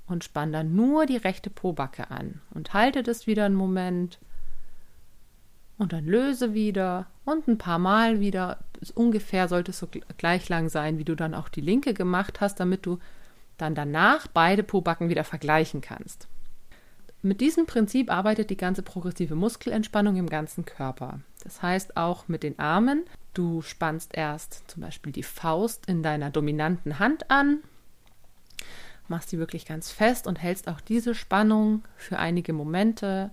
Und 0.07 0.23
spann 0.23 0.51
dann 0.51 0.75
nur 0.75 1.05
die 1.05 1.17
rechte 1.17 1.49
Pobacke 1.49 2.11
an. 2.11 2.41
Und 2.51 2.73
halte 2.73 3.03
das 3.03 3.27
wieder 3.27 3.45
einen 3.45 3.55
Moment 3.55 4.19
und 5.77 5.93
dann 5.93 6.05
löse 6.05 6.53
wieder 6.53 7.07
und 7.25 7.47
ein 7.47 7.57
paar 7.57 7.79
Mal 7.79 8.19
wieder. 8.19 8.59
Ungefähr 8.93 9.47
sollte 9.47 9.71
es 9.71 9.79
so 9.79 9.87
gleich 10.17 10.47
lang 10.49 10.69
sein, 10.69 10.97
wie 10.97 11.03
du 11.03 11.15
dann 11.15 11.33
auch 11.33 11.49
die 11.49 11.61
linke 11.61 11.93
gemacht 11.93 12.39
hast, 12.39 12.59
damit 12.59 12.85
du 12.85 12.99
dann 13.57 13.75
danach 13.75 14.27
beide 14.27 14.63
Pobacken 14.63 15.09
wieder 15.09 15.23
vergleichen 15.23 15.81
kannst. 15.81 16.27
Mit 17.25 17.41
diesem 17.41 17.65
Prinzip 17.65 18.11
arbeitet 18.11 18.51
die 18.51 18.55
ganze 18.55 18.83
progressive 18.83 19.33
Muskelentspannung 19.33 20.15
im 20.15 20.29
ganzen 20.29 20.63
Körper. 20.63 21.21
Das 21.43 21.63
heißt 21.63 21.97
auch 21.97 22.27
mit 22.27 22.43
den 22.43 22.59
Armen. 22.59 23.03
Du 23.33 23.63
spannst 23.63 24.13
erst 24.13 24.69
zum 24.69 24.83
Beispiel 24.83 25.11
die 25.11 25.23
Faust 25.23 25.87
in 25.87 26.03
deiner 26.03 26.29
dominanten 26.29 26.99
Hand 26.99 27.31
an, 27.31 27.63
machst 29.07 29.31
die 29.31 29.39
wirklich 29.39 29.65
ganz 29.65 29.89
fest 29.89 30.27
und 30.27 30.39
hältst 30.39 30.67
auch 30.67 30.79
diese 30.79 31.15
Spannung 31.15 31.83
für 31.97 32.19
einige 32.19 32.53
Momente 32.53 33.31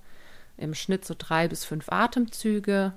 im 0.56 0.72
Schnitt 0.72 1.04
so 1.04 1.14
drei 1.18 1.46
bis 1.46 1.66
fünf 1.66 1.92
Atemzüge. 1.92 2.94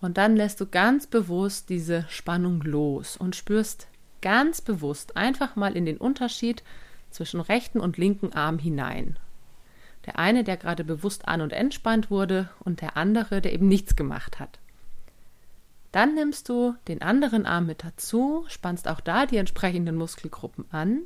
Und 0.00 0.16
dann 0.16 0.36
lässt 0.36 0.58
du 0.58 0.64
ganz 0.64 1.06
bewusst 1.06 1.68
diese 1.68 2.06
Spannung 2.08 2.62
los 2.62 3.18
und 3.18 3.36
spürst 3.36 3.88
ganz 4.22 4.62
bewusst 4.62 5.18
einfach 5.18 5.54
mal 5.54 5.76
in 5.76 5.84
den 5.84 5.98
Unterschied 5.98 6.62
zwischen 7.10 7.42
rechten 7.42 7.78
und 7.78 7.98
linken 7.98 8.32
Arm 8.32 8.58
hinein. 8.58 9.18
Der 10.06 10.18
eine, 10.18 10.44
der 10.44 10.56
gerade 10.56 10.84
bewusst 10.84 11.28
an- 11.28 11.40
und 11.40 11.52
entspannt 11.52 12.10
wurde, 12.10 12.48
und 12.60 12.80
der 12.80 12.96
andere, 12.96 13.40
der 13.40 13.52
eben 13.52 13.68
nichts 13.68 13.96
gemacht 13.96 14.38
hat. 14.38 14.58
Dann 15.92 16.14
nimmst 16.14 16.48
du 16.48 16.74
den 16.88 17.02
anderen 17.02 17.46
Arm 17.46 17.66
mit 17.66 17.82
dazu, 17.84 18.44
spannst 18.48 18.88
auch 18.88 19.00
da 19.00 19.26
die 19.26 19.38
entsprechenden 19.38 19.96
Muskelgruppen 19.96 20.66
an. 20.70 21.02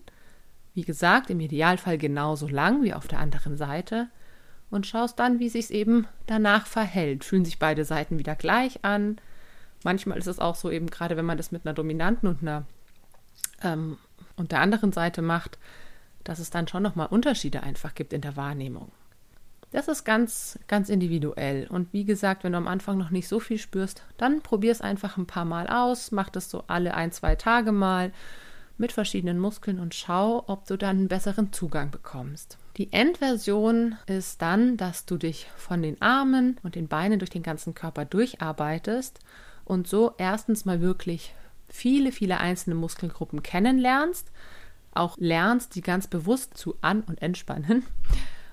Wie 0.75 0.83
gesagt, 0.83 1.31
im 1.31 1.41
Idealfall 1.41 1.99
genauso 1.99 2.49
lang 2.49 2.83
wie 2.83 2.95
auf 2.95 3.07
der 3.07 3.21
anderen 3.21 3.57
Seite 3.57 4.09
und 4.71 4.87
schaust 4.87 5.19
dann, 5.19 5.39
wie 5.39 5.49
sich 5.49 5.67
es 5.67 5.71
eben 5.71 6.07
danach 6.27 6.67
verhält. 6.67 7.25
Fühlen 7.25 7.45
sich 7.45 7.59
beide 7.59 7.85
Seiten 7.85 8.19
wieder 8.19 8.35
gleich 8.35 8.85
an. 8.85 9.19
Manchmal 9.85 10.19
ist 10.19 10.27
es 10.27 10.39
auch 10.39 10.55
so 10.55 10.71
eben, 10.71 10.89
gerade 10.89 11.17
wenn 11.17 11.25
man 11.25 11.37
das 11.37 11.53
mit 11.53 11.67
einer 11.67 11.75
dominanten 11.75 12.29
und 12.29 12.43
einer 12.43 12.65
ähm, 13.63 13.99
und 14.37 14.53
der 14.53 14.61
anderen 14.61 14.93
Seite 14.93 15.23
macht, 15.23 15.59
dass 16.25 16.39
es 16.39 16.51
dann 16.51 16.69
schon 16.69 16.83
nochmal 16.83 17.09
Unterschiede 17.09 17.63
einfach 17.63 17.95
gibt 17.95 18.13
in 18.13 18.21
der 18.21 18.37
Wahrnehmung. 18.37 18.91
Das 19.73 19.87
ist 19.87 20.05
ganz, 20.05 20.59
ganz 20.67 20.89
individuell. 20.89 21.69
Und 21.69 21.93
wie 21.93 22.05
gesagt, 22.05 22.43
wenn 22.43 22.53
du 22.53 22.59
am 22.59 22.67
Anfang 22.67 22.99
noch 22.99 23.11
nicht 23.11 23.29
so 23.29 23.39
viel 23.39 23.59
spürst, 23.59 24.03
dann 24.17 24.43
probier 24.43 24.73
es 24.73 24.81
einfach 24.81 25.17
ein 25.17 25.27
paar 25.27 25.45
Mal 25.45 25.69
aus, 25.69 26.11
mach 26.11 26.29
das 26.29 26.51
so 26.51 26.65
alle 26.67 26.95
ein, 26.95 27.13
zwei 27.13 27.37
Tage 27.37 27.71
mal 27.71 28.13
mit 28.79 28.93
verschiedenen 28.93 29.39
Muskeln 29.39 29.79
und 29.79 29.95
schau, 29.95 30.43
ob 30.47 30.67
du 30.67 30.77
dann 30.77 30.97
einen 30.97 31.09
besseren 31.09 31.53
Zugang 31.53 31.91
bekommst. 31.91 32.57
Die 32.79 32.93
Endversion 32.93 33.97
ist 34.07 34.41
dann, 34.43 34.77
dass 34.77 35.05
du 35.05 35.19
dich 35.19 35.49
von 35.57 35.83
den 35.83 36.01
Armen 36.01 36.57
und 36.63 36.75
den 36.75 36.89
Beinen 36.89 37.19
durch 37.19 37.31
den 37.31 37.43
ganzen 37.43 37.75
Körper 37.75 38.07
durcharbeitest 38.07 39.21
und 39.65 39.87
so 39.87 40.15
erstens 40.17 40.65
mal 40.65 40.81
wirklich 40.81 41.35
viele, 41.69 42.11
viele 42.11 42.39
einzelne 42.39 42.75
Muskelgruppen 42.75 43.43
kennenlernst, 43.43 44.33
auch 44.93 45.17
lernst, 45.19 45.75
die 45.75 45.83
ganz 45.83 46.07
bewusst 46.07 46.57
zu 46.57 46.77
an- 46.81 47.03
und 47.03 47.21
entspannen. 47.23 47.85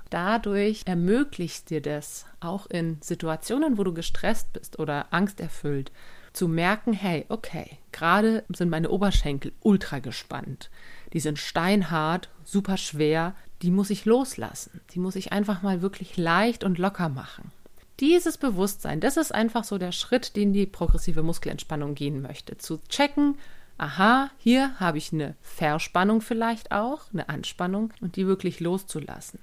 Dadurch 0.10 0.84
ermöglicht 0.86 1.70
dir 1.70 1.82
das 1.82 2.26
auch 2.40 2.68
in 2.68 2.98
Situationen, 3.02 3.78
wo 3.78 3.84
du 3.84 3.94
gestresst 3.94 4.54
bist 4.54 4.80
oder 4.80 5.08
angsterfüllt, 5.12 5.92
zu 6.32 6.48
merken, 6.48 6.94
hey, 6.94 7.26
okay, 7.30 7.78
gerade 7.92 8.44
sind 8.50 8.70
meine 8.70 8.90
Oberschenkel 8.90 9.54
ultra 9.62 10.00
gespannt. 10.00 10.70
Die 11.14 11.20
sind 11.20 11.40
steinhart, 11.40 12.30
super 12.44 12.78
schwer, 12.78 13.36
die 13.62 13.72
muss 13.72 13.90
ich 13.90 14.06
loslassen. 14.06 14.82
Die 14.92 15.00
muss 15.00 15.16
ich 15.16 15.32
einfach 15.32 15.62
mal 15.62 15.82
wirklich 15.82 16.16
leicht 16.16 16.64
und 16.64 16.78
locker 16.78 17.10
machen. 17.10 17.52
Dieses 18.00 18.38
Bewusstsein, 18.38 19.00
das 19.00 19.18
ist 19.18 19.34
einfach 19.34 19.64
so 19.64 19.80
der 19.80 19.92
Schritt, 19.92 20.36
den 20.36 20.54
die 20.54 20.68
progressive 20.68 21.24
Muskelentspannung 21.24 21.96
gehen 21.96 22.22
möchte. 22.22 22.58
Zu 22.58 22.80
checken, 22.88 23.38
aha, 23.78 24.30
hier 24.38 24.80
habe 24.80 24.98
ich 24.98 25.14
eine 25.14 25.36
Verspannung 25.42 26.22
vielleicht 26.22 26.72
auch, 26.72 27.12
eine 27.14 27.30
Anspannung 27.30 27.94
und 28.02 28.16
die 28.16 28.28
wirklich 28.28 28.60
loszulassen. 28.60 29.40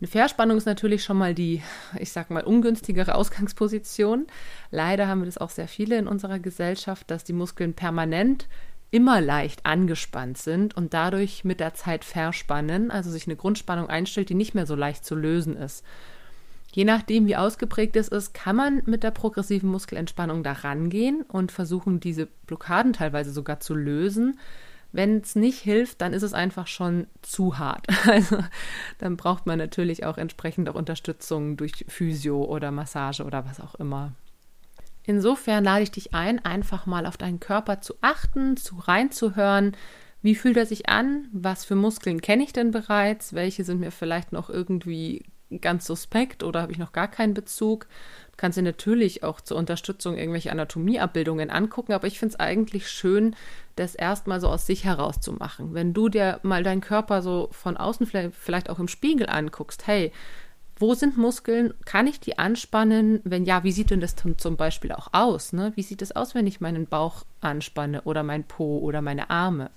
Eine 0.00 0.08
Verspannung 0.08 0.56
ist 0.56 0.66
natürlich 0.66 1.04
schon 1.04 1.16
mal 1.16 1.32
die, 1.32 1.62
ich 1.98 2.10
sag 2.10 2.30
mal, 2.30 2.42
ungünstigere 2.42 3.14
Ausgangsposition. 3.14 4.26
Leider 4.72 5.06
haben 5.06 5.20
wir 5.20 5.26
das 5.26 5.38
auch 5.38 5.50
sehr 5.50 5.68
viele 5.68 5.96
in 5.96 6.08
unserer 6.08 6.40
Gesellschaft, 6.40 7.08
dass 7.10 7.22
die 7.22 7.32
Muskeln 7.32 7.74
permanent 7.74 8.48
immer 8.90 9.20
leicht 9.20 9.64
angespannt 9.64 10.38
sind 10.38 10.76
und 10.76 10.92
dadurch 10.92 11.44
mit 11.44 11.60
der 11.60 11.74
Zeit 11.74 12.04
verspannen, 12.04 12.90
also 12.90 13.10
sich 13.10 13.26
eine 13.26 13.36
Grundspannung 13.36 13.88
einstellt, 13.88 14.28
die 14.28 14.34
nicht 14.34 14.54
mehr 14.54 14.66
so 14.66 14.74
leicht 14.74 15.04
zu 15.04 15.14
lösen 15.14 15.56
ist. 15.56 15.84
Je 16.72 16.84
nachdem, 16.84 17.26
wie 17.26 17.36
ausgeprägt 17.36 17.96
es 17.96 18.08
ist, 18.08 18.32
kann 18.32 18.56
man 18.56 18.82
mit 18.86 19.02
der 19.02 19.10
progressiven 19.10 19.70
Muskelentspannung 19.70 20.42
da 20.42 20.52
rangehen 20.52 21.22
und 21.22 21.52
versuchen, 21.52 22.00
diese 22.00 22.26
Blockaden 22.46 22.94
teilweise 22.94 23.30
sogar 23.30 23.60
zu 23.60 23.74
lösen. 23.74 24.38
Wenn 24.90 25.18
es 25.18 25.36
nicht 25.36 25.58
hilft, 25.58 26.00
dann 26.00 26.14
ist 26.14 26.22
es 26.22 26.32
einfach 26.32 26.66
schon 26.66 27.06
zu 27.20 27.58
hart. 27.58 27.86
Also 28.06 28.38
dann 28.98 29.18
braucht 29.18 29.46
man 29.46 29.58
natürlich 29.58 30.04
auch 30.04 30.16
entsprechend 30.16 30.68
auch 30.70 30.74
Unterstützung 30.74 31.58
durch 31.58 31.84
Physio 31.88 32.44
oder 32.44 32.70
Massage 32.70 33.22
oder 33.22 33.44
was 33.46 33.60
auch 33.60 33.74
immer. 33.74 34.12
Insofern 35.04 35.64
lade 35.64 35.82
ich 35.82 35.90
dich 35.90 36.14
ein, 36.14 36.42
einfach 36.44 36.86
mal 36.86 37.04
auf 37.06 37.18
deinen 37.18 37.40
Körper 37.40 37.80
zu 37.80 37.94
achten, 38.00 38.56
zu 38.56 38.76
reinzuhören. 38.76 39.76
Wie 40.22 40.36
fühlt 40.36 40.56
er 40.56 40.66
sich 40.66 40.88
an? 40.88 41.28
Was 41.32 41.64
für 41.64 41.74
Muskeln 41.74 42.22
kenne 42.22 42.44
ich 42.44 42.52
denn 42.52 42.70
bereits? 42.70 43.34
Welche 43.34 43.64
sind 43.64 43.80
mir 43.80 43.90
vielleicht 43.90 44.32
noch 44.32 44.48
irgendwie 44.48 45.24
ganz 45.60 45.86
suspekt 45.86 46.42
oder 46.42 46.62
habe 46.62 46.72
ich 46.72 46.78
noch 46.78 46.92
gar 46.92 47.08
keinen 47.08 47.34
Bezug? 47.34 47.86
Du 48.30 48.36
kannst 48.36 48.58
dir 48.58 48.62
natürlich 48.62 49.22
auch 49.22 49.40
zur 49.40 49.56
Unterstützung 49.56 50.16
irgendwelche 50.16 50.50
Anatomieabbildungen 50.50 51.50
angucken, 51.50 51.92
aber 51.92 52.06
ich 52.06 52.18
finde 52.18 52.34
es 52.34 52.40
eigentlich 52.40 52.88
schön, 52.88 53.36
das 53.76 53.94
erstmal 53.94 54.40
so 54.40 54.48
aus 54.48 54.66
sich 54.66 54.84
heraus 54.84 55.20
zu 55.20 55.32
machen. 55.32 55.74
Wenn 55.74 55.92
du 55.92 56.08
dir 56.08 56.40
mal 56.42 56.62
deinen 56.62 56.80
Körper 56.80 57.22
so 57.22 57.48
von 57.52 57.76
außen 57.76 58.06
vielleicht, 58.06 58.70
auch 58.70 58.78
im 58.78 58.88
Spiegel 58.88 59.28
anguckst, 59.28 59.86
hey, 59.86 60.12
wo 60.76 60.94
sind 60.94 61.16
Muskeln? 61.16 61.74
Kann 61.84 62.06
ich 62.06 62.18
die 62.18 62.38
anspannen? 62.38 63.20
Wenn 63.22 63.44
ja, 63.44 63.62
wie 63.62 63.72
sieht 63.72 63.90
denn 63.90 64.00
das 64.00 64.16
zum 64.16 64.56
Beispiel 64.56 64.92
auch 64.92 65.08
aus? 65.12 65.52
Ne? 65.52 65.72
Wie 65.76 65.82
sieht 65.82 66.02
es 66.02 66.16
aus, 66.16 66.34
wenn 66.34 66.46
ich 66.46 66.60
meinen 66.60 66.86
Bauch 66.86 67.24
anspanne 67.40 68.02
oder 68.02 68.22
mein 68.22 68.44
Po 68.44 68.78
oder 68.78 69.00
meine 69.00 69.30
Arme? 69.30 69.70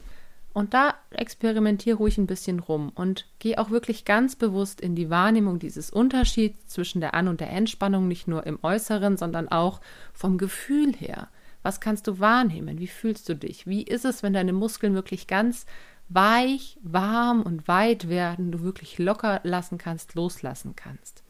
Und 0.56 0.74
da 0.74 0.94
experimentiere 1.12 1.98
ruhig 1.98 2.18
ein 2.18 2.28
bisschen 2.28 2.62
rum 2.62 2.90
und 2.96 3.28
geh 3.40 3.58
auch 3.58 3.72
wirklich 3.72 4.06
ganz 4.06 4.38
bewusst 4.38 4.80
in 4.80 4.96
die 4.96 5.10
Wahrnehmung 5.10 5.60
dieses 5.60 5.90
Unterschieds 5.90 6.68
zwischen 6.68 7.02
der 7.02 7.14
An- 7.14 7.28
und 7.28 7.42
der 7.42 7.50
Entspannung, 7.50 8.08
nicht 8.08 8.30
nur 8.30 8.46
im 8.48 8.60
Äußeren, 8.64 9.18
sondern 9.18 9.50
auch 9.50 9.82
vom 10.14 10.38
Gefühl 10.38 10.94
her. 10.94 11.28
Was 11.62 11.82
kannst 11.82 12.08
du 12.08 12.22
wahrnehmen? 12.22 12.80
Wie 12.80 12.88
fühlst 12.88 13.28
du 13.28 13.36
dich? 13.36 13.68
Wie 13.68 13.84
ist 13.84 14.06
es, 14.06 14.24
wenn 14.24 14.32
deine 14.32 14.54
Muskeln 14.54 14.94
wirklich 14.94 15.28
ganz 15.28 15.66
weich, 16.08 16.78
warm 16.84 17.42
und 17.42 17.68
weit 17.68 18.08
werden, 18.08 18.54
du 18.54 18.62
wirklich 18.62 18.98
locker 18.98 19.42
lassen 19.44 19.78
kannst, 19.78 20.16
loslassen 20.16 20.74
kannst? 20.78 21.22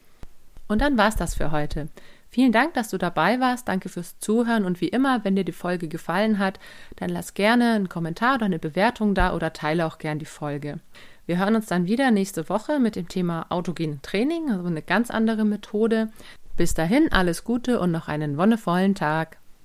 Und 0.68 0.80
dann 0.80 0.96
war's 0.96 1.16
das 1.16 1.34
für 1.34 1.50
heute. 1.50 1.88
Vielen 2.28 2.52
Dank, 2.52 2.74
dass 2.74 2.90
du 2.90 2.98
dabei 2.98 3.40
warst. 3.40 3.68
Danke 3.68 3.88
fürs 3.88 4.18
Zuhören. 4.18 4.64
Und 4.64 4.80
wie 4.80 4.88
immer, 4.88 5.24
wenn 5.24 5.36
dir 5.36 5.44
die 5.44 5.52
Folge 5.52 5.88
gefallen 5.88 6.38
hat, 6.38 6.58
dann 6.96 7.10
lass 7.10 7.34
gerne 7.34 7.72
einen 7.72 7.88
Kommentar 7.88 8.34
oder 8.36 8.46
eine 8.46 8.58
Bewertung 8.58 9.14
da 9.14 9.34
oder 9.34 9.52
teile 9.52 9.86
auch 9.86 9.98
gern 9.98 10.18
die 10.18 10.24
Folge. 10.24 10.80
Wir 11.26 11.38
hören 11.38 11.56
uns 11.56 11.66
dann 11.66 11.86
wieder 11.86 12.10
nächste 12.10 12.48
Woche 12.48 12.78
mit 12.78 12.94
dem 12.94 13.08
Thema 13.08 13.46
autogene 13.48 14.00
Training, 14.00 14.50
also 14.50 14.66
eine 14.66 14.82
ganz 14.82 15.10
andere 15.10 15.44
Methode. 15.44 16.10
Bis 16.56 16.74
dahin 16.74 17.10
alles 17.10 17.42
Gute 17.42 17.80
und 17.80 17.90
noch 17.90 18.08
einen 18.08 18.36
wonnevollen 18.36 18.94
Tag. 18.94 19.38